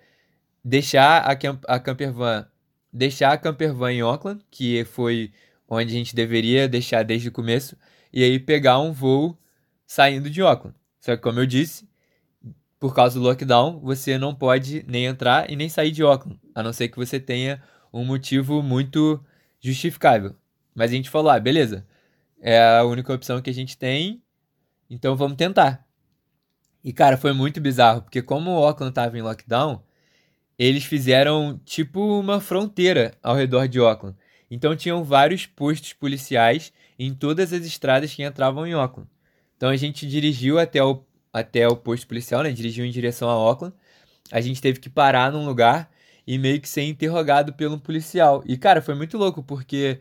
deixar 0.65 1.19
a, 1.19 1.35
camp 1.35 1.63
a 1.67 1.79
campervan 1.81 2.47
deixar 2.93 3.33
a 3.33 3.37
campervan 3.37 3.93
em 3.93 4.01
Auckland, 4.01 4.41
que 4.51 4.85
foi 4.85 5.33
onde 5.69 5.93
a 5.93 5.97
gente 5.97 6.15
deveria 6.15 6.69
deixar 6.69 7.03
desde 7.03 7.29
o 7.29 7.33
começo, 7.33 7.77
e 8.13 8.23
aí 8.23 8.39
pegar 8.39 8.79
um 8.79 8.93
voo 8.93 9.37
saindo 9.87 10.31
de 10.31 10.41
Auckland. 10.41 10.77
Só 11.01 11.17
que 11.17 11.23
como 11.23 11.41
eu 11.41 11.47
disse, 11.47 11.89
por 12.79 12.95
causa 12.95 13.19
do 13.19 13.25
lockdown, 13.25 13.81
você 13.81 14.19
não 14.19 14.35
pode 14.35 14.85
nem 14.87 15.05
entrar 15.05 15.51
e 15.51 15.57
nem 15.57 15.69
sair 15.69 15.91
de 15.91 16.03
Auckland, 16.03 16.41
a 16.55 16.63
não 16.63 16.73
ser 16.73 16.89
que 16.89 16.97
você 16.97 17.19
tenha 17.19 17.61
um 17.92 18.05
motivo 18.05 18.62
muito 18.62 19.22
justificável. 19.61 20.35
Mas 20.75 20.90
a 20.90 20.94
gente 20.94 21.11
falou, 21.11 21.31
ah, 21.31 21.40
beleza, 21.40 21.87
é 22.40 22.59
a 22.79 22.85
única 22.85 23.12
opção 23.12 23.40
que 23.40 23.51
a 23.51 23.55
gente 23.55 23.77
tem, 23.77 24.22
então 24.88 25.16
vamos 25.16 25.37
tentar. 25.37 25.87
E 26.85 26.92
cara, 26.92 27.16
foi 27.16 27.33
muito 27.33 27.61
bizarro, 27.61 28.03
porque 28.03 28.22
como 28.22 28.51
o 28.51 28.64
Auckland 28.64 28.90
estava 28.90 29.18
em 29.18 29.22
lockdown, 29.22 29.83
eles 30.59 30.85
fizeram 30.85 31.61
tipo 31.64 32.01
uma 32.20 32.40
fronteira 32.40 33.14
ao 33.22 33.35
redor 33.35 33.66
de 33.66 33.79
Auckland. 33.79 34.16
Então 34.51 34.77
tinham 34.77 35.03
vários 35.03 35.46
postos 35.46 35.92
policiais 35.92 36.72
em 36.99 37.12
todas 37.12 37.53
as 37.53 37.66
estradas 37.66 38.14
que 38.14 38.22
entravam 38.22 38.66
em 38.66 38.72
Auckland. 38.72 39.11
Então 39.57 39.68
a 39.68 39.77
gente 39.77 40.07
dirigiu 40.07 40.59
até 40.59 40.83
o, 40.83 41.05
até 41.33 41.66
o 41.66 41.77
posto 41.77 42.07
policial, 42.07 42.42
né? 42.42 42.53
Dirigiu 42.53 42.85
em 42.85 42.90
direção 42.90 43.29
a 43.29 43.33
Auckland. 43.33 43.75
A 44.31 44.40
gente 44.40 44.61
teve 44.61 44.79
que 44.79 44.88
parar 44.88 45.33
num 45.33 45.44
lugar 45.44 45.90
e 46.27 46.39
meio 46.39 46.61
que 46.61 46.69
ser 46.69 46.83
interrogado 46.83 47.53
pelo 47.53 47.79
policial. 47.79 48.43
E, 48.47 48.57
cara, 48.57 48.83
foi 48.83 48.95
muito 48.95 49.17
louco, 49.17 49.43
porque 49.43 50.01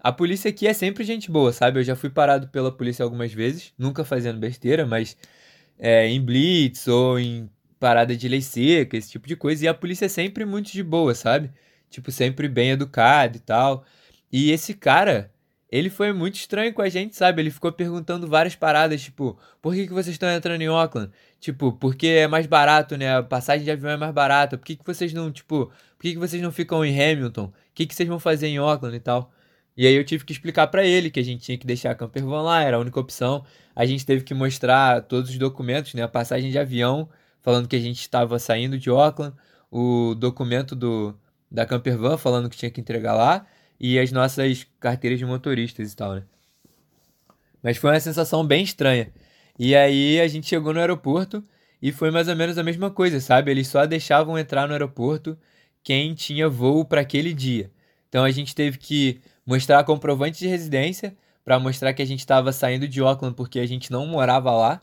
a 0.00 0.12
polícia 0.12 0.48
aqui 0.50 0.66
é 0.66 0.72
sempre 0.72 1.04
gente 1.04 1.30
boa, 1.30 1.52
sabe? 1.52 1.80
Eu 1.80 1.84
já 1.84 1.96
fui 1.96 2.10
parado 2.10 2.48
pela 2.48 2.72
polícia 2.72 3.02
algumas 3.04 3.32
vezes, 3.32 3.72
nunca 3.78 4.04
fazendo 4.04 4.38
besteira, 4.38 4.86
mas 4.86 5.16
é, 5.78 6.08
em 6.08 6.20
blitz 6.20 6.88
ou 6.88 7.18
em 7.18 7.50
parada 7.78 8.16
de 8.16 8.28
lei 8.28 8.40
seca, 8.40 8.96
esse 8.96 9.10
tipo 9.10 9.28
de 9.28 9.36
coisa. 9.36 9.64
E 9.64 9.68
a 9.68 9.74
polícia 9.74 10.06
é 10.06 10.08
sempre 10.08 10.44
muito 10.44 10.72
de 10.72 10.82
boa, 10.82 11.14
sabe? 11.14 11.50
Tipo, 11.90 12.10
sempre 12.10 12.48
bem 12.48 12.70
educado 12.70 13.36
e 13.36 13.40
tal. 13.40 13.84
E 14.32 14.50
esse 14.50 14.74
cara, 14.74 15.30
ele 15.70 15.90
foi 15.90 16.12
muito 16.12 16.36
estranho 16.36 16.72
com 16.72 16.80
a 16.82 16.88
gente, 16.88 17.16
sabe? 17.16 17.42
Ele 17.42 17.50
ficou 17.50 17.72
perguntando 17.72 18.26
várias 18.28 18.54
paradas, 18.54 19.02
tipo, 19.02 19.36
por 19.60 19.74
que, 19.74 19.86
que 19.86 19.92
vocês 19.92 20.14
estão 20.14 20.30
entrando 20.30 20.62
em 20.62 20.68
Auckland? 20.68 21.10
Tipo, 21.40 21.72
porque 21.72 22.06
é 22.06 22.28
mais 22.28 22.46
barato, 22.46 22.96
né? 22.96 23.16
A 23.16 23.22
passagem 23.22 23.64
de 23.64 23.70
avião 23.70 23.90
é 23.90 23.96
mais 23.96 24.12
barata. 24.12 24.56
Por 24.56 24.64
que, 24.64 24.76
que 24.76 24.86
vocês 24.86 25.12
não, 25.12 25.30
tipo, 25.32 25.66
por 25.66 26.02
que, 26.02 26.12
que 26.12 26.18
vocês 26.18 26.40
não 26.40 26.52
ficam 26.52 26.84
em 26.84 26.92
Hamilton? 26.92 27.46
O 27.46 27.52
que, 27.74 27.86
que 27.86 27.94
vocês 27.94 28.08
vão 28.08 28.20
fazer 28.20 28.46
em 28.46 28.58
Auckland 28.58 28.96
e 28.96 29.00
tal? 29.00 29.32
E 29.76 29.86
aí 29.86 29.94
eu 29.94 30.04
tive 30.04 30.24
que 30.24 30.32
explicar 30.32 30.68
para 30.68 30.84
ele 30.86 31.10
que 31.10 31.20
a 31.20 31.22
gente 31.24 31.42
tinha 31.42 31.58
que 31.58 31.66
deixar 31.66 31.90
a 31.90 31.94
campervan 31.94 32.42
lá, 32.42 32.62
era 32.62 32.76
a 32.76 32.80
única 32.80 32.98
opção. 32.98 33.44
A 33.74 33.84
gente 33.84 34.06
teve 34.06 34.24
que 34.24 34.32
mostrar 34.34 35.02
todos 35.02 35.30
os 35.30 35.38
documentos, 35.38 35.94
né? 35.94 36.02
A 36.02 36.08
passagem 36.08 36.50
de 36.50 36.58
avião, 36.58 37.08
falando 37.42 37.68
que 37.68 37.76
a 37.76 37.80
gente 37.80 38.00
estava 38.00 38.38
saindo 38.38 38.78
de 38.78 38.88
Auckland, 38.88 39.34
o 39.70 40.14
documento 40.14 40.74
do, 40.74 41.14
da 41.50 41.66
campervan 41.66 42.16
falando 42.16 42.48
que 42.48 42.56
tinha 42.56 42.70
que 42.70 42.80
entregar 42.80 43.14
lá 43.14 43.46
e 43.78 43.98
as 43.98 44.12
nossas 44.12 44.66
carteiras 44.80 45.18
de 45.18 45.24
motoristas 45.24 45.92
e 45.92 45.96
tal, 45.96 46.14
né? 46.14 46.22
Mas 47.62 47.76
foi 47.76 47.90
uma 47.90 48.00
sensação 48.00 48.46
bem 48.46 48.62
estranha. 48.62 49.12
E 49.58 49.74
aí 49.74 50.20
a 50.20 50.28
gente 50.28 50.46
chegou 50.46 50.72
no 50.72 50.80
aeroporto 50.80 51.42
e 51.80 51.90
foi 51.92 52.10
mais 52.10 52.28
ou 52.28 52.36
menos 52.36 52.58
a 52.58 52.62
mesma 52.62 52.90
coisa, 52.90 53.20
sabe? 53.20 53.50
Eles 53.50 53.68
só 53.68 53.86
deixavam 53.86 54.38
entrar 54.38 54.66
no 54.66 54.72
aeroporto 54.72 55.36
quem 55.82 56.14
tinha 56.14 56.48
voo 56.48 56.84
para 56.84 57.00
aquele 57.00 57.32
dia. 57.32 57.70
Então 58.08 58.24
a 58.24 58.30
gente 58.30 58.54
teve 58.54 58.78
que 58.78 59.20
mostrar 59.44 59.84
comprovante 59.84 60.38
de 60.38 60.46
residência 60.46 61.16
para 61.44 61.58
mostrar 61.58 61.92
que 61.94 62.02
a 62.02 62.06
gente 62.06 62.20
estava 62.20 62.52
saindo 62.52 62.88
de 62.88 63.00
Auckland 63.00 63.34
porque 63.36 63.58
a 63.60 63.66
gente 63.66 63.90
não 63.90 64.06
morava 64.06 64.50
lá. 64.52 64.82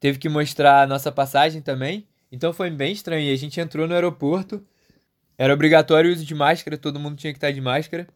Teve 0.00 0.18
que 0.18 0.28
mostrar 0.28 0.82
a 0.82 0.86
nossa 0.86 1.12
passagem 1.12 1.62
também. 1.62 2.06
Então 2.30 2.52
foi 2.52 2.70
bem 2.70 2.92
estranho. 2.92 3.28
E 3.28 3.32
a 3.32 3.36
gente 3.36 3.60
entrou 3.60 3.86
no 3.86 3.94
aeroporto. 3.94 4.64
Era 5.38 5.54
obrigatório 5.54 6.10
o 6.10 6.12
uso 6.12 6.24
de 6.24 6.34
máscara, 6.34 6.76
todo 6.76 6.98
mundo 6.98 7.16
tinha 7.16 7.32
que 7.32 7.36
estar 7.36 7.50
de 7.50 7.60
máscara. 7.60 8.06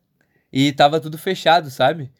E 0.58 0.72
tava 0.72 0.98
tudo 0.98 1.18
fechado, 1.18 1.68
sabe? 1.68 2.10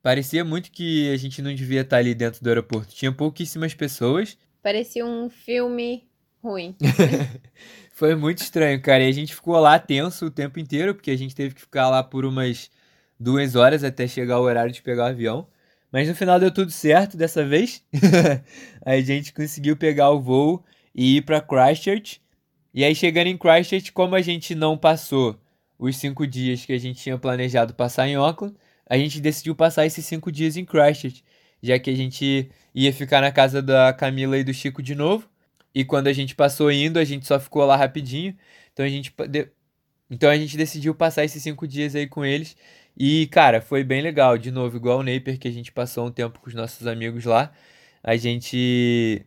Parecia 0.00 0.44
muito 0.44 0.70
que 0.70 1.12
a 1.12 1.16
gente 1.16 1.42
não 1.42 1.52
devia 1.52 1.80
estar 1.80 1.96
ali 1.96 2.14
dentro 2.14 2.40
do 2.40 2.46
aeroporto. 2.46 2.94
Tinha 2.94 3.10
pouquíssimas 3.10 3.74
pessoas. 3.74 4.38
Parecia 4.62 5.04
um 5.04 5.28
filme 5.28 6.08
ruim. 6.40 6.76
Foi 7.90 8.14
muito 8.14 8.42
estranho, 8.42 8.80
cara. 8.80 9.02
E 9.02 9.08
a 9.08 9.12
gente 9.12 9.34
ficou 9.34 9.58
lá 9.58 9.76
tenso 9.76 10.26
o 10.26 10.30
tempo 10.30 10.60
inteiro, 10.60 10.94
porque 10.94 11.10
a 11.10 11.18
gente 11.18 11.34
teve 11.34 11.52
que 11.52 11.62
ficar 11.62 11.90
lá 11.90 12.00
por 12.00 12.24
umas 12.24 12.70
duas 13.18 13.56
horas 13.56 13.82
até 13.82 14.06
chegar 14.06 14.38
o 14.38 14.44
horário 14.44 14.70
de 14.70 14.82
pegar 14.82 15.06
o 15.06 15.08
avião. 15.08 15.48
Mas 15.90 16.06
no 16.06 16.14
final 16.14 16.38
deu 16.38 16.52
tudo 16.52 16.70
certo 16.70 17.16
dessa 17.16 17.44
vez. 17.44 17.82
a 18.86 19.00
gente 19.00 19.32
conseguiu 19.32 19.76
pegar 19.76 20.10
o 20.10 20.20
voo 20.20 20.64
e 20.94 21.16
ir 21.16 21.22
para 21.22 21.40
Christchurch. 21.40 22.22
E 22.72 22.84
aí, 22.84 22.94
chegando 22.94 23.26
em 23.26 23.36
Christchurch, 23.36 23.90
como 23.90 24.14
a 24.14 24.22
gente 24.22 24.54
não 24.54 24.78
passou 24.78 25.36
os 25.80 25.96
cinco 25.96 26.26
dias 26.26 26.66
que 26.66 26.74
a 26.74 26.78
gente 26.78 27.00
tinha 27.02 27.16
planejado 27.16 27.72
passar 27.72 28.06
em 28.06 28.14
Auckland, 28.14 28.54
a 28.86 28.98
gente 28.98 29.18
decidiu 29.20 29.54
passar 29.56 29.86
esses 29.86 30.04
cinco 30.04 30.30
dias 30.30 30.56
em 30.58 30.64
Christchurch, 30.64 31.24
já 31.62 31.78
que 31.78 31.88
a 31.88 31.96
gente 31.96 32.50
ia 32.74 32.92
ficar 32.92 33.22
na 33.22 33.32
casa 33.32 33.62
da 33.62 33.92
Camila 33.92 34.36
e 34.36 34.44
do 34.44 34.52
Chico 34.52 34.82
de 34.82 34.94
novo. 34.94 35.28
E 35.74 35.84
quando 35.84 36.08
a 36.08 36.12
gente 36.12 36.34
passou 36.34 36.70
indo, 36.70 36.98
a 36.98 37.04
gente 37.04 37.26
só 37.26 37.40
ficou 37.40 37.64
lá 37.64 37.76
rapidinho. 37.76 38.36
Então 38.72 38.84
a 38.84 38.88
gente, 38.88 39.14
então 40.10 40.28
a 40.28 40.36
gente 40.36 40.56
decidiu 40.56 40.94
passar 40.94 41.24
esses 41.24 41.42
cinco 41.42 41.66
dias 41.66 41.94
aí 41.94 42.06
com 42.06 42.24
eles. 42.24 42.56
E, 42.96 43.26
cara, 43.28 43.62
foi 43.62 43.82
bem 43.84 44.02
legal. 44.02 44.36
De 44.36 44.50
novo, 44.50 44.76
igual 44.76 44.98
o 44.98 45.02
Napier, 45.02 45.38
que 45.38 45.48
a 45.48 45.52
gente 45.52 45.72
passou 45.72 46.06
um 46.06 46.10
tempo 46.10 46.40
com 46.40 46.48
os 46.48 46.54
nossos 46.54 46.86
amigos 46.86 47.24
lá. 47.24 47.52
A 48.02 48.16
gente 48.16 49.24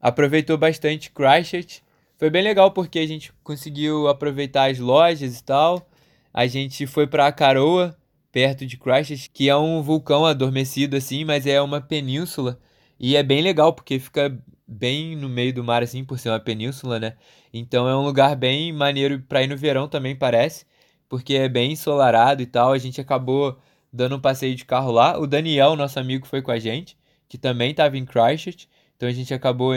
aproveitou 0.00 0.58
bastante 0.58 1.10
Christchurch. 1.10 1.83
Foi 2.24 2.30
bem 2.30 2.42
legal 2.42 2.70
porque 2.70 3.00
a 3.00 3.06
gente 3.06 3.30
conseguiu 3.42 4.08
aproveitar 4.08 4.70
as 4.70 4.78
lojas 4.78 5.38
e 5.38 5.44
tal. 5.44 5.86
A 6.32 6.46
gente 6.46 6.86
foi 6.86 7.06
para 7.06 7.30
Caroa, 7.30 7.94
perto 8.32 8.64
de 8.64 8.78
Christchurch, 8.78 9.28
que 9.28 9.50
é 9.50 9.54
um 9.54 9.82
vulcão 9.82 10.24
adormecido 10.24 10.96
assim, 10.96 11.22
mas 11.22 11.46
é 11.46 11.60
uma 11.60 11.82
península. 11.82 12.58
E 12.98 13.14
é 13.14 13.22
bem 13.22 13.42
legal 13.42 13.74
porque 13.74 13.98
fica 13.98 14.34
bem 14.66 15.14
no 15.14 15.28
meio 15.28 15.52
do 15.52 15.62
mar 15.62 15.82
assim, 15.82 16.02
por 16.02 16.18
ser 16.18 16.30
uma 16.30 16.40
península, 16.40 16.98
né? 16.98 17.14
Então 17.52 17.86
é 17.86 17.94
um 17.94 18.02
lugar 18.02 18.34
bem 18.34 18.72
maneiro 18.72 19.20
para 19.28 19.42
ir 19.42 19.46
no 19.46 19.54
verão 19.54 19.86
também 19.86 20.16
parece, 20.16 20.64
porque 21.10 21.34
é 21.34 21.46
bem 21.46 21.72
ensolarado 21.72 22.40
e 22.40 22.46
tal. 22.46 22.72
A 22.72 22.78
gente 22.78 23.02
acabou 23.02 23.58
dando 23.92 24.16
um 24.16 24.20
passeio 24.20 24.54
de 24.54 24.64
carro 24.64 24.90
lá. 24.90 25.18
O 25.18 25.26
Daniel, 25.26 25.76
nosso 25.76 26.00
amigo, 26.00 26.26
foi 26.26 26.40
com 26.40 26.50
a 26.50 26.58
gente, 26.58 26.96
que 27.28 27.36
também 27.36 27.72
estava 27.72 27.98
em 27.98 28.06
Christchurch. 28.06 28.66
Então 28.96 29.06
a 29.06 29.12
gente 29.12 29.34
acabou 29.34 29.74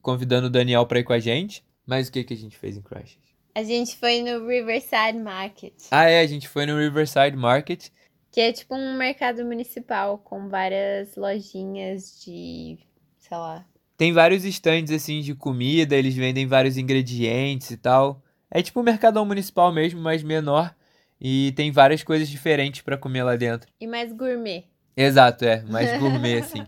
convidando 0.00 0.46
o 0.46 0.50
Daniel 0.50 0.86
para 0.86 0.98
ir 0.98 1.04
com 1.04 1.12
a 1.12 1.18
gente. 1.18 1.62
Mas 1.86 2.08
o 2.08 2.12
que, 2.12 2.24
que 2.24 2.34
a 2.34 2.36
gente 2.36 2.56
fez 2.56 2.76
em 2.76 2.82
Christchurch? 2.82 3.32
A 3.54 3.62
gente 3.62 3.96
foi 3.96 4.22
no 4.22 4.46
Riverside 4.46 5.18
Market. 5.18 5.74
Ah, 5.90 6.08
é, 6.08 6.20
a 6.20 6.26
gente 6.26 6.48
foi 6.48 6.64
no 6.64 6.78
Riverside 6.78 7.36
Market. 7.36 7.88
Que 8.30 8.40
é 8.40 8.52
tipo 8.52 8.74
um 8.74 8.96
mercado 8.96 9.44
municipal 9.44 10.16
com 10.16 10.48
várias 10.48 11.16
lojinhas 11.16 12.22
de, 12.24 12.78
sei 13.18 13.36
lá. 13.36 13.66
Tem 13.96 14.12
vários 14.12 14.44
estandes 14.44 14.92
assim 14.92 15.20
de 15.20 15.34
comida, 15.34 15.94
eles 15.94 16.14
vendem 16.14 16.46
vários 16.46 16.78
ingredientes 16.78 17.70
e 17.70 17.76
tal. 17.76 18.22
É 18.50 18.62
tipo 18.62 18.80
um 18.80 18.82
mercadão 18.82 19.24
municipal 19.26 19.70
mesmo, 19.72 20.00
mas 20.00 20.22
menor. 20.22 20.74
E 21.20 21.52
tem 21.54 21.70
várias 21.70 22.02
coisas 22.02 22.28
diferentes 22.28 22.80
para 22.80 22.96
comer 22.98 23.22
lá 23.22 23.36
dentro. 23.36 23.68
E 23.80 23.86
mais 23.86 24.12
gourmet. 24.12 24.64
Exato, 24.96 25.44
é, 25.44 25.62
mais 25.62 25.96
gourmet 26.00 26.38
assim. 26.38 26.66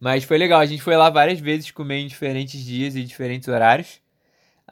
Mas 0.00 0.24
foi 0.24 0.38
legal, 0.38 0.60
a 0.60 0.66
gente 0.66 0.82
foi 0.82 0.96
lá 0.96 1.10
várias 1.10 1.38
vezes 1.38 1.70
comer 1.70 1.98
em 1.98 2.06
diferentes 2.06 2.60
dias 2.64 2.96
e 2.96 3.04
diferentes 3.04 3.48
horários. 3.48 4.00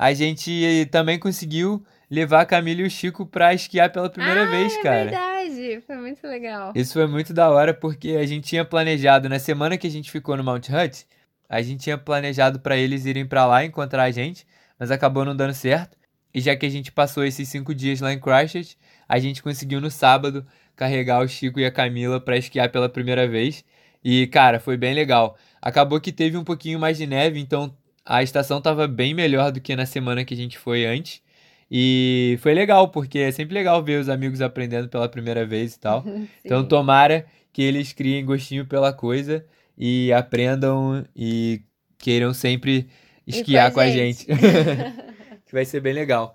A 0.00 0.14
gente 0.14 0.88
também 0.90 1.18
conseguiu 1.18 1.84
levar 2.10 2.40
a 2.40 2.46
Camila 2.46 2.80
e 2.80 2.86
o 2.86 2.90
Chico 2.90 3.26
pra 3.26 3.52
esquiar 3.52 3.92
pela 3.92 4.08
primeira 4.08 4.44
ah, 4.44 4.50
vez, 4.50 4.74
é 4.74 4.82
cara. 4.82 5.04
verdade, 5.04 5.82
foi 5.86 5.96
muito 5.96 6.26
legal. 6.26 6.72
Isso 6.74 6.94
foi 6.94 7.06
muito 7.06 7.34
da 7.34 7.50
hora 7.50 7.74
porque 7.74 8.12
a 8.12 8.24
gente 8.24 8.48
tinha 8.48 8.64
planejado, 8.64 9.28
na 9.28 9.38
semana 9.38 9.76
que 9.76 9.86
a 9.86 9.90
gente 9.90 10.10
ficou 10.10 10.38
no 10.38 10.42
Mount 10.42 10.70
Hutt, 10.70 11.04
a 11.46 11.60
gente 11.60 11.82
tinha 11.82 11.98
planejado 11.98 12.60
para 12.60 12.78
eles 12.78 13.04
irem 13.04 13.26
para 13.26 13.44
lá 13.44 13.62
encontrar 13.62 14.04
a 14.04 14.10
gente, 14.10 14.46
mas 14.78 14.90
acabou 14.90 15.22
não 15.22 15.36
dando 15.36 15.52
certo. 15.52 15.98
E 16.32 16.40
já 16.40 16.56
que 16.56 16.64
a 16.64 16.70
gente 16.70 16.90
passou 16.90 17.22
esses 17.22 17.46
cinco 17.50 17.74
dias 17.74 18.00
lá 18.00 18.10
em 18.10 18.18
Christchurch, 18.18 18.78
a 19.06 19.18
gente 19.18 19.42
conseguiu 19.42 19.82
no 19.82 19.90
sábado 19.90 20.46
carregar 20.74 21.22
o 21.22 21.28
Chico 21.28 21.60
e 21.60 21.66
a 21.66 21.70
Camila 21.70 22.18
para 22.18 22.38
esquiar 22.38 22.70
pela 22.70 22.88
primeira 22.88 23.28
vez. 23.28 23.62
E, 24.02 24.26
cara, 24.28 24.58
foi 24.58 24.78
bem 24.78 24.94
legal. 24.94 25.36
Acabou 25.60 26.00
que 26.00 26.10
teve 26.10 26.38
um 26.38 26.44
pouquinho 26.44 26.78
mais 26.78 26.96
de 26.96 27.06
neve, 27.06 27.38
então 27.38 27.76
a 28.04 28.22
estação 28.22 28.58
estava 28.58 28.86
bem 28.86 29.14
melhor 29.14 29.52
do 29.52 29.60
que 29.60 29.74
na 29.76 29.86
semana 29.86 30.24
que 30.24 30.34
a 30.34 30.36
gente 30.36 30.58
foi 30.58 30.86
antes. 30.86 31.22
E 31.70 32.36
foi 32.40 32.52
legal, 32.52 32.88
porque 32.88 33.18
é 33.18 33.30
sempre 33.30 33.54
legal 33.54 33.82
ver 33.82 34.00
os 34.00 34.08
amigos 34.08 34.40
aprendendo 34.40 34.88
pela 34.88 35.08
primeira 35.08 35.46
vez 35.46 35.74
e 35.74 35.78
tal. 35.80 36.04
então, 36.44 36.66
tomara 36.66 37.26
que 37.52 37.62
eles 37.62 37.92
criem 37.92 38.24
gostinho 38.24 38.66
pela 38.66 38.92
coisa 38.92 39.44
e 39.78 40.12
aprendam 40.12 41.04
e 41.14 41.62
queiram 41.98 42.34
sempre 42.34 42.88
esquiar 43.26 43.72
com 43.72 43.80
a 43.80 43.88
gente. 43.88 44.26
Com 44.26 44.32
a 44.32 44.36
gente. 44.36 45.10
que 45.46 45.52
vai 45.52 45.64
ser 45.64 45.80
bem 45.80 45.92
legal. 45.92 46.34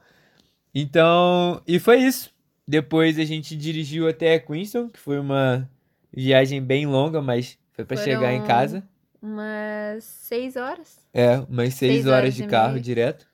Então, 0.74 1.62
e 1.68 1.80
foi 1.80 2.00
isso. 2.00 2.34
Depois 2.68 3.20
a 3.20 3.24
gente 3.26 3.56
dirigiu 3.56 4.08
até 4.08 4.40
Queenstown, 4.40 4.90
que 4.90 5.00
foi 5.00 5.20
uma 5.20 5.70
Viagem 6.18 6.62
bem 6.62 6.86
longa, 6.86 7.22
mas 7.22 7.58
foi 7.74 7.84
para 7.84 7.98
chegar 7.98 8.34
em 8.34 8.42
casa. 8.44 8.82
Umas 9.26 10.04
seis 10.04 10.56
horas. 10.56 11.00
É, 11.12 11.40
umas 11.40 11.74
seis, 11.74 11.94
seis 11.94 12.06
horas, 12.06 12.20
horas, 12.20 12.36
de 12.36 12.46
carro 12.46 12.74
meio. 12.74 12.84
direto. 12.84 13.26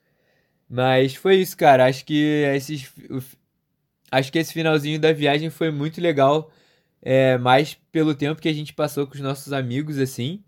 Mas 0.70 1.16
foi 1.16 1.36
isso, 1.36 1.58
cara. 1.58 1.86
Acho 1.86 2.06
que 2.06 2.46
esses. 2.56 2.90
Acho 4.10 4.32
que 4.32 4.40
esse 4.40 4.54
finalzinho 4.54 5.00
da 5.00 5.12
viagem 5.12 5.50
foi 5.50 5.70
muito 5.70 6.00
legal. 6.00 6.50
É, 7.02 7.38
mais 7.38 7.74
pelo 7.92 8.16
tempo 8.16 8.42
que 8.42 8.48
a 8.48 8.54
gente 8.54 8.74
passou 8.74 9.06
com 9.06 9.16
os 9.16 9.20
nossos 9.20 9.52
amigos, 9.52 9.98
assim. 9.98 10.42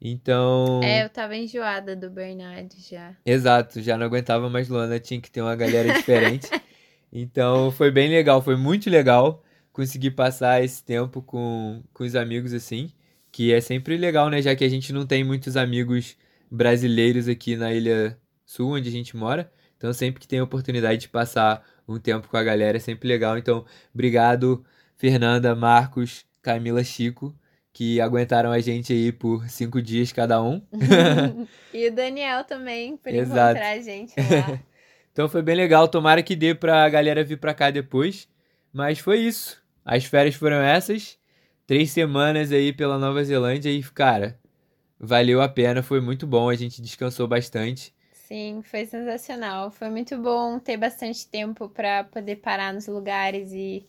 Então. 0.00 0.80
É, 0.84 1.04
eu 1.04 1.08
tava 1.08 1.34
enjoada 1.34 1.96
do 1.96 2.08
Bernardo 2.08 2.74
já. 2.78 3.16
Exato, 3.26 3.80
já 3.80 3.98
não 3.98 4.06
aguentava 4.06 4.48
mais 4.48 4.68
Luana, 4.68 5.00
tinha 5.00 5.20
que 5.20 5.30
ter 5.30 5.40
uma 5.40 5.56
galera 5.56 5.92
diferente. 5.92 6.48
então 7.12 7.72
foi 7.72 7.90
bem 7.90 8.08
legal, 8.08 8.40
foi 8.42 8.54
muito 8.54 8.88
legal 8.88 9.42
conseguir 9.72 10.12
passar 10.12 10.62
esse 10.62 10.84
tempo 10.84 11.20
com, 11.20 11.82
com 11.92 12.04
os 12.04 12.14
amigos 12.14 12.52
assim, 12.52 12.92
que 13.34 13.52
é 13.52 13.60
sempre 13.60 13.96
legal, 13.96 14.30
né? 14.30 14.40
Já 14.40 14.54
que 14.54 14.62
a 14.62 14.68
gente 14.68 14.92
não 14.92 15.04
tem 15.04 15.24
muitos 15.24 15.56
amigos 15.56 16.16
brasileiros 16.48 17.26
aqui 17.26 17.56
na 17.56 17.74
Ilha 17.74 18.16
Sul, 18.46 18.76
onde 18.76 18.88
a 18.88 18.92
gente 18.92 19.16
mora. 19.16 19.50
Então, 19.76 19.92
sempre 19.92 20.20
que 20.20 20.28
tem 20.28 20.38
a 20.38 20.44
oportunidade 20.44 21.00
de 21.00 21.08
passar 21.08 21.66
um 21.88 21.98
tempo 21.98 22.28
com 22.28 22.36
a 22.36 22.44
galera, 22.44 22.76
é 22.76 22.80
sempre 22.80 23.08
legal. 23.08 23.36
Então, 23.36 23.64
obrigado, 23.92 24.64
Fernanda, 24.96 25.52
Marcos, 25.52 26.24
Camila, 26.40 26.84
Chico, 26.84 27.34
que 27.72 28.00
aguentaram 28.00 28.52
a 28.52 28.60
gente 28.60 28.92
aí 28.92 29.10
por 29.10 29.48
cinco 29.48 29.82
dias 29.82 30.12
cada 30.12 30.40
um. 30.40 30.62
e 31.74 31.88
o 31.88 31.92
Daniel 31.92 32.44
também, 32.44 32.96
por 32.96 33.12
Exato. 33.12 33.58
encontrar 33.58 33.72
a 33.72 33.80
gente 33.80 34.14
lá. 34.16 34.60
então, 35.12 35.28
foi 35.28 35.42
bem 35.42 35.56
legal. 35.56 35.88
Tomara 35.88 36.22
que 36.22 36.36
dê 36.36 36.54
pra 36.54 36.88
galera 36.88 37.24
vir 37.24 37.38
pra 37.38 37.52
cá 37.52 37.72
depois. 37.72 38.28
Mas 38.72 39.00
foi 39.00 39.18
isso. 39.18 39.60
As 39.84 40.04
férias 40.04 40.36
foram 40.36 40.62
essas. 40.62 41.18
Três 41.66 41.90
semanas 41.90 42.52
aí 42.52 42.72
pela 42.72 42.98
Nova 42.98 43.24
Zelândia 43.24 43.70
e, 43.70 43.82
cara, 43.82 44.38
valeu 44.98 45.40
a 45.40 45.48
pena, 45.48 45.82
foi 45.82 46.00
muito 46.00 46.26
bom, 46.26 46.50
a 46.50 46.54
gente 46.54 46.82
descansou 46.82 47.26
bastante. 47.26 47.94
Sim, 48.12 48.62
foi 48.62 48.86
sensacional. 48.86 49.70
Foi 49.70 49.90
muito 49.90 50.16
bom 50.18 50.58
ter 50.58 50.76
bastante 50.76 51.26
tempo 51.28 51.68
para 51.68 52.04
poder 52.04 52.36
parar 52.36 52.72
nos 52.72 52.86
lugares 52.86 53.52
e 53.52 53.86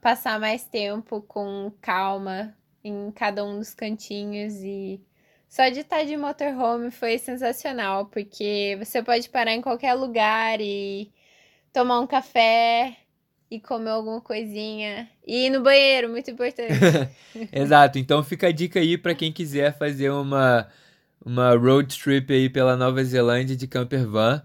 passar 0.00 0.38
mais 0.38 0.64
tempo 0.64 1.22
com 1.22 1.72
calma 1.80 2.54
em 2.84 3.10
cada 3.12 3.44
um 3.44 3.58
dos 3.58 3.74
cantinhos 3.74 4.54
e 4.62 5.00
só 5.48 5.68
de 5.68 5.80
estar 5.80 6.04
de 6.04 6.16
motorhome 6.16 6.90
foi 6.90 7.18
sensacional, 7.18 8.06
porque 8.06 8.76
você 8.78 9.02
pode 9.02 9.28
parar 9.28 9.52
em 9.52 9.60
qualquer 9.60 9.94
lugar 9.94 10.60
e 10.60 11.12
tomar 11.72 12.00
um 12.00 12.06
café 12.06 12.96
e 13.50 13.58
comer 13.58 13.90
alguma 13.90 14.20
coisinha. 14.20 15.08
E 15.26 15.46
ir 15.46 15.50
no 15.50 15.62
banheiro, 15.62 16.08
muito 16.08 16.30
importante. 16.30 16.72
Exato. 17.52 17.98
Então 17.98 18.22
fica 18.22 18.48
a 18.48 18.52
dica 18.52 18.78
aí 18.78 18.96
para 18.96 19.14
quem 19.14 19.32
quiser 19.32 19.76
fazer 19.76 20.10
uma, 20.10 20.68
uma 21.24 21.54
road 21.56 21.98
trip 21.98 22.32
aí 22.32 22.48
pela 22.48 22.76
Nova 22.76 23.02
Zelândia 23.02 23.56
de 23.56 23.66
camper 23.66 24.06
van. 24.06 24.42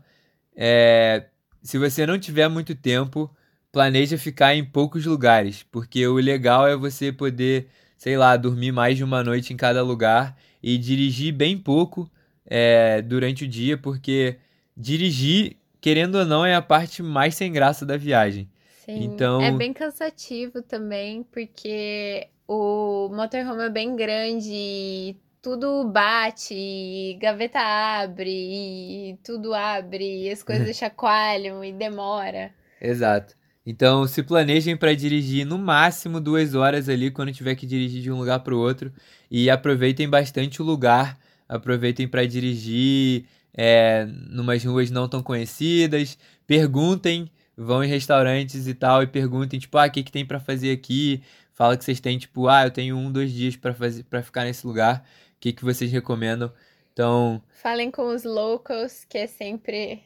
É, 0.56 1.26
se 1.62 1.78
você 1.78 2.06
não 2.06 2.18
tiver 2.18 2.48
muito 2.48 2.74
tempo, 2.74 3.30
planeja 3.72 4.18
ficar 4.18 4.56
em 4.56 4.64
poucos 4.64 5.06
lugares, 5.06 5.62
porque 5.64 6.08
o 6.08 6.16
legal 6.16 6.68
é 6.68 6.76
você 6.76 7.12
poder, 7.12 7.68
sei 7.98 8.18
lá, 8.18 8.36
dormir 8.38 8.72
mais 8.72 8.98
de 8.98 9.04
uma 9.04 9.24
noite 9.24 9.54
em 9.54 9.58
cada 9.58 9.84
lugar 9.84 10.36
e 10.64 10.78
dirigir 10.78 11.32
bem 11.34 11.58
pouco 11.58 12.10
é, 12.46 13.02
durante 13.04 13.44
o 13.44 13.48
dia, 13.48 13.78
porque 13.78 14.38
dirigir, 14.76 15.58
querendo 15.80 16.16
ou 16.16 16.26
não, 16.26 16.46
é 16.46 16.56
a 16.56 16.62
parte 16.62 17.04
mais 17.04 17.36
sem 17.36 17.52
graça 17.52 17.86
da 17.86 17.98
viagem. 17.98 18.50
Sim, 18.86 19.04
Então- 19.06 19.42
é 19.42 19.52
bem 19.52 19.74
cansativo 19.74 20.62
também, 20.62 21.24
porque 21.24 22.28
o 22.48 23.10
motorhome 23.10 23.64
é 23.64 23.70
bem 23.70 23.96
grande 23.96 24.52
e 24.54 25.18
tudo 25.42 25.84
bate, 25.86 26.54
e 26.54 27.18
gaveta 27.22 27.60
abre, 27.60 28.30
e 28.32 29.18
tudo 29.24 29.54
abre, 29.54 30.24
e 30.24 30.30
as 30.30 30.44
coisas 30.44 30.76
chacoalham 30.78 31.64
e 31.64 31.72
demora. 31.72 32.52
Exato. 32.80 33.36
Então, 33.66 34.06
se 34.08 34.22
planejem 34.22 34.78
para 34.78 34.94
dirigir 34.96 35.44
no 35.46 35.58
máximo 35.58 36.22
duas 36.22 36.54
horas 36.54 36.88
ali 36.88 37.10
quando 37.10 37.32
tiver 37.34 37.56
que 37.56 37.66
dirigir 37.66 38.02
de 38.04 38.12
um 38.12 38.18
lugar 38.20 38.40
para 38.42 38.54
o 38.54 38.60
outro 38.60 38.92
e 39.30 39.50
aproveitem 39.50 40.08
bastante 40.08 40.62
o 40.62 40.66
lugar. 40.66 41.18
Aproveitem 41.50 42.08
para 42.08 42.26
dirigir 42.28 43.26
é, 43.58 44.06
numas 44.30 44.64
ruas 44.64 44.92
não 44.92 45.08
tão 45.10 45.24
conhecidas. 45.24 46.16
Perguntem, 46.46 47.28
vão 47.58 47.84
em 47.84 47.88
restaurantes 47.88 48.68
e 48.68 48.74
tal 48.74 49.04
e 49.04 49.08
perguntem 49.08 49.60
tipo, 49.60 49.78
ah, 49.78 49.86
o 49.88 49.92
que 49.92 50.04
que 50.04 50.12
tem 50.12 50.26
para 50.26 50.40
fazer 50.40 50.72
aqui? 50.72 51.22
Fala 51.54 51.78
que 51.78 51.86
vocês 51.86 52.00
têm 52.00 52.18
tipo, 52.18 52.48
ah, 52.48 52.66
eu 52.66 52.72
tenho 52.72 52.98
um, 52.98 53.12
dois 53.12 53.32
dias 53.32 53.56
para 53.56 53.74
fazer, 53.74 54.04
para 54.04 54.22
ficar 54.22 54.44
nesse 54.44 54.66
lugar. 54.68 55.06
O 55.38 55.40
que 55.40 55.54
que 55.54 55.64
vocês 55.64 55.92
recomendam? 55.92 56.52
Então, 56.92 57.42
Falem 57.62 57.92
com 57.92 58.14
os 58.14 58.24
locals, 58.24 59.06
que 59.06 59.18
é 59.18 59.28
sempre 59.28 60.02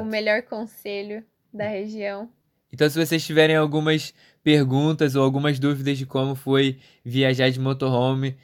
o- 0.00 0.02
o 0.02 0.04
melhor 0.04 0.42
conselho 0.42 1.24
da 1.52 1.66
região. 1.68 2.28
Então, 2.72 2.88
se 2.88 2.98
vocês 3.04 3.24
tiverem 3.24 3.56
algumas 3.56 4.12
perguntas 4.42 5.14
ou 5.16 5.22
algumas 5.24 5.58
dúvidas 5.58 5.96
de 5.98 6.06
como 6.06 6.34
foi 6.34 6.78
viajar 7.04 7.50
de 7.50 7.58
motorhome, 7.58 8.36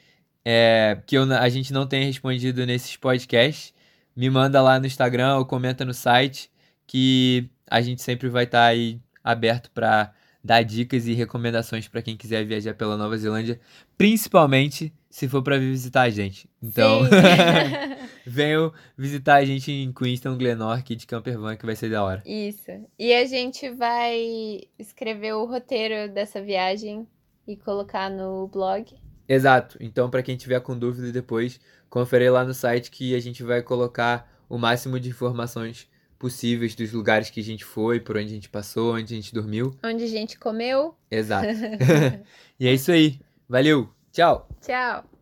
é, 0.43 0.99
que 1.05 1.15
eu, 1.17 1.23
a 1.33 1.49
gente 1.49 1.71
não 1.73 1.85
tenha 1.87 2.05
respondido 2.05 2.65
nesses 2.65 2.95
podcasts, 2.97 3.73
me 4.15 4.29
manda 4.29 4.61
lá 4.61 4.79
no 4.79 4.85
Instagram 4.87 5.37
ou 5.37 5.45
comenta 5.45 5.83
no 5.85 5.93
site, 5.93 6.49
que 6.87 7.49
a 7.67 7.81
gente 7.81 8.01
sempre 8.01 8.29
vai 8.29 8.43
estar 8.43 8.65
aí 8.65 8.99
aberto 9.23 9.71
para 9.71 10.13
dar 10.43 10.61
dicas 10.61 11.07
e 11.07 11.13
recomendações 11.13 11.87
para 11.87 12.03
quem 12.03 12.15
quiser 12.15 12.45
viajar 12.45 12.75
pela 12.75 12.95
Nova 12.95 13.17
Zelândia, 13.17 13.59
principalmente 13.97 14.93
se 15.09 15.27
for 15.27 15.41
para 15.41 15.57
visitar 15.57 16.03
a 16.03 16.09
gente. 16.09 16.47
Então, 16.61 17.01
venham 18.27 18.71
visitar 18.95 19.35
a 19.35 19.45
gente 19.45 19.71
em 19.71 19.91
Queenstown, 19.91 20.37
Glenorchy 20.37 20.95
de 20.95 21.07
Campervan, 21.07 21.55
que 21.55 21.65
vai 21.65 21.75
ser 21.75 21.89
da 21.89 22.03
hora. 22.03 22.21
Isso. 22.25 22.69
E 22.99 23.11
a 23.11 23.25
gente 23.25 23.71
vai 23.71 24.61
escrever 24.77 25.33
o 25.33 25.45
roteiro 25.45 26.13
dessa 26.13 26.39
viagem 26.39 27.07
e 27.47 27.55
colocar 27.55 28.11
no 28.11 28.47
blog. 28.47 28.93
Exato. 29.27 29.77
Então, 29.79 30.11
para 30.11 30.21
quem 30.21 30.37
tiver 30.37 30.59
com 30.59 30.77
dúvida 30.77 31.11
depois, 31.11 31.59
confere 31.89 32.29
lá 32.29 32.43
no 32.43 32.53
site 32.53 32.91
que 32.91 33.15
a 33.15 33.19
gente 33.19 33.41
vai 33.41 33.63
colocar 33.63 34.31
o 34.47 34.59
máximo 34.59 34.99
de 34.99 35.09
informações 35.09 35.89
possíveis 36.17 36.75
dos 36.75 36.91
lugares 36.91 37.29
que 37.29 37.39
a 37.39 37.43
gente 37.43 37.63
foi, 37.63 37.99
por 37.99 38.17
onde 38.17 38.27
a 38.27 38.35
gente 38.35 38.49
passou, 38.49 38.95
onde 38.95 39.13
a 39.13 39.15
gente 39.15 39.33
dormiu. 39.33 39.75
Onde 39.83 40.03
a 40.03 40.07
gente 40.07 40.37
comeu. 40.37 40.95
Exato. 41.09 41.47
e 42.59 42.67
é 42.67 42.73
isso 42.73 42.91
aí. 42.91 43.19
Valeu. 43.47 43.89
Tchau. 44.11 44.47
Tchau! 44.61 45.05